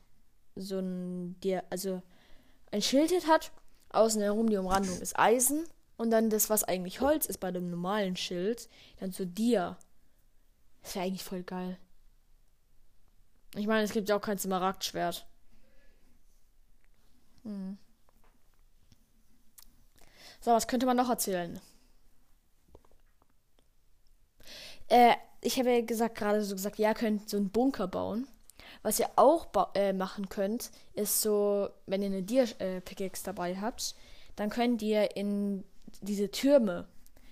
so 0.59 0.79
ein, 0.79 1.35
also 1.69 2.01
ein 2.71 2.81
Schild 2.81 3.27
hat, 3.27 3.51
außen 3.89 4.21
herum 4.21 4.49
die 4.49 4.57
Umrandung 4.57 4.99
ist 4.99 5.17
Eisen 5.17 5.65
und 5.97 6.11
dann 6.11 6.29
das, 6.29 6.49
was 6.49 6.63
eigentlich 6.63 7.01
Holz 7.01 7.25
ist 7.25 7.39
bei 7.39 7.51
dem 7.51 7.69
normalen 7.69 8.15
Schild, 8.15 8.69
dann 8.99 9.11
so 9.11 9.25
Dia. 9.25 9.77
Das 10.83 10.95
wäre 10.95 11.05
eigentlich 11.05 11.23
voll 11.23 11.43
geil. 11.43 11.77
Ich 13.55 13.67
meine, 13.67 13.83
es 13.83 13.91
gibt 13.91 14.09
ja 14.09 14.15
auch 14.15 14.21
kein 14.21 14.37
Smaragdschwert. 14.37 15.25
Hm. 17.43 17.77
So, 20.41 20.51
was 20.51 20.67
könnte 20.67 20.85
man 20.85 20.97
noch 20.97 21.09
erzählen? 21.09 21.59
Äh, 24.87 25.15
ich 25.41 25.57
habe 25.59 25.71
ja 25.71 25.81
gesagt, 25.81 26.15
gerade 26.15 26.43
so 26.43 26.55
gesagt, 26.55 26.77
ja, 26.77 26.93
könnt 26.93 27.29
so 27.29 27.37
einen 27.37 27.49
Bunker 27.49 27.87
bauen. 27.87 28.27
Was 28.81 28.99
ihr 28.99 29.09
auch 29.15 29.47
äh, 29.75 29.93
machen 29.93 30.29
könnt, 30.29 30.71
ist 30.93 31.21
so, 31.21 31.69
wenn 31.85 32.01
ihr 32.01 32.07
eine 32.07 32.23
Deer-Pickaxe 32.23 33.23
dabei 33.25 33.57
habt, 33.57 33.95
dann 34.35 34.49
könnt 34.49 34.81
ihr 34.81 35.17
in 35.17 35.65
diese 36.01 36.31
Türme, 36.31 36.87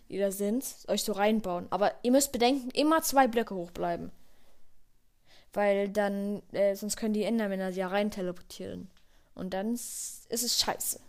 die 0.09 0.17
da 0.17 0.31
sind, 0.31 0.65
euch 0.87 1.03
so 1.03 1.13
reinbauen. 1.13 1.67
Aber 1.69 1.93
ihr 2.03 2.11
müsst 2.11 2.31
bedenken, 2.31 2.69
immer 2.71 3.01
zwei 3.01 3.27
Blöcke 3.27 3.55
hoch 3.55 3.71
bleiben. 3.71 4.11
Weil 5.53 5.89
dann, 5.89 6.41
äh, 6.51 6.75
sonst 6.75 6.97
können 6.97 7.13
die 7.13 7.23
Endermänner 7.23 7.71
sie 7.71 7.79
ja 7.79 7.87
rein 7.87 8.11
teleportieren. 8.11 8.89
Und 9.33 9.53
dann 9.53 9.73
ist 9.73 10.27
es 10.29 10.59
scheiße. 10.59 10.99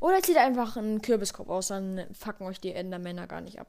Oder 0.00 0.22
zieht 0.22 0.36
einfach 0.36 0.76
einen 0.76 1.02
Kürbiskopf 1.02 1.48
aus, 1.48 1.68
dann 1.68 2.06
fucken 2.12 2.46
euch 2.46 2.60
die 2.60 2.72
Endermänner 2.72 3.26
gar 3.26 3.40
nicht 3.40 3.60
ab. 3.60 3.68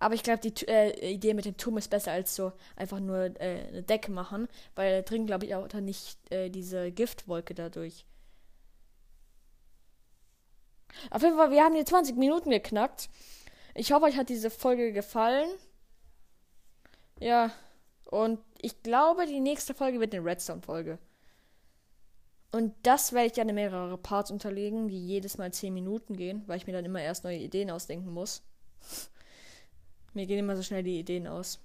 Aber 0.00 0.14
ich 0.14 0.22
glaube, 0.22 0.40
die 0.40 0.66
äh, 0.66 1.12
Idee 1.12 1.34
mit 1.34 1.44
dem 1.44 1.56
Turm 1.56 1.76
ist 1.76 1.90
besser 1.90 2.12
als 2.12 2.34
so 2.34 2.52
einfach 2.76 3.00
nur 3.00 3.40
äh, 3.40 3.66
eine 3.68 3.82
Decke 3.82 4.12
machen, 4.12 4.48
weil 4.74 4.96
da 4.96 5.02
drin, 5.02 5.26
glaube 5.26 5.46
ich, 5.46 5.54
auch 5.54 5.68
dann 5.68 5.84
nicht 5.84 6.18
äh, 6.30 6.50
diese 6.50 6.92
Giftwolke 6.92 7.54
dadurch. 7.54 8.04
Auf 11.10 11.22
jeden 11.22 11.36
Fall, 11.36 11.50
wir 11.50 11.62
haben 11.62 11.74
hier 11.74 11.84
20 11.84 12.16
Minuten 12.16 12.50
geknackt. 12.50 13.08
Ich 13.74 13.92
hoffe, 13.92 14.06
euch 14.06 14.16
hat 14.16 14.28
diese 14.28 14.50
Folge 14.50 14.92
gefallen. 14.92 15.48
Ja, 17.20 17.52
und 18.04 18.40
ich 18.60 18.82
glaube, 18.82 19.26
die 19.26 19.40
nächste 19.40 19.74
Folge 19.74 20.00
wird 20.00 20.14
eine 20.14 20.24
Redstone-Folge. 20.24 20.98
Und 22.50 22.74
das 22.82 23.12
werde 23.12 23.26
ich 23.26 23.32
dann 23.32 23.48
in 23.48 23.54
mehrere 23.54 23.98
Parts 23.98 24.30
unterlegen, 24.30 24.88
die 24.88 25.06
jedes 25.06 25.36
Mal 25.36 25.52
10 25.52 25.74
Minuten 25.74 26.16
gehen, 26.16 26.42
weil 26.46 26.56
ich 26.56 26.66
mir 26.66 26.72
dann 26.72 26.84
immer 26.84 27.02
erst 27.02 27.24
neue 27.24 27.38
Ideen 27.38 27.70
ausdenken 27.70 28.10
muss. 28.10 28.42
Mir 30.18 30.26
gehen 30.26 30.40
immer 30.40 30.56
so 30.56 30.64
schnell 30.64 30.82
die 30.82 30.98
Ideen 30.98 31.28
aus. 31.28 31.60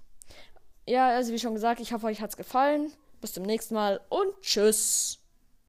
Ja, 0.85 1.07
also 1.07 1.33
wie 1.33 1.39
schon 1.39 1.55
gesagt, 1.55 1.81
ich 1.81 1.91
hoffe, 1.91 2.05
euch 2.05 2.21
hat 2.21 2.29
es 2.29 2.37
gefallen. 2.37 2.91
Bis 3.19 3.33
zum 3.33 3.43
nächsten 3.43 3.73
Mal 3.73 3.99
und 4.09 4.29
tschüss. 4.41 5.22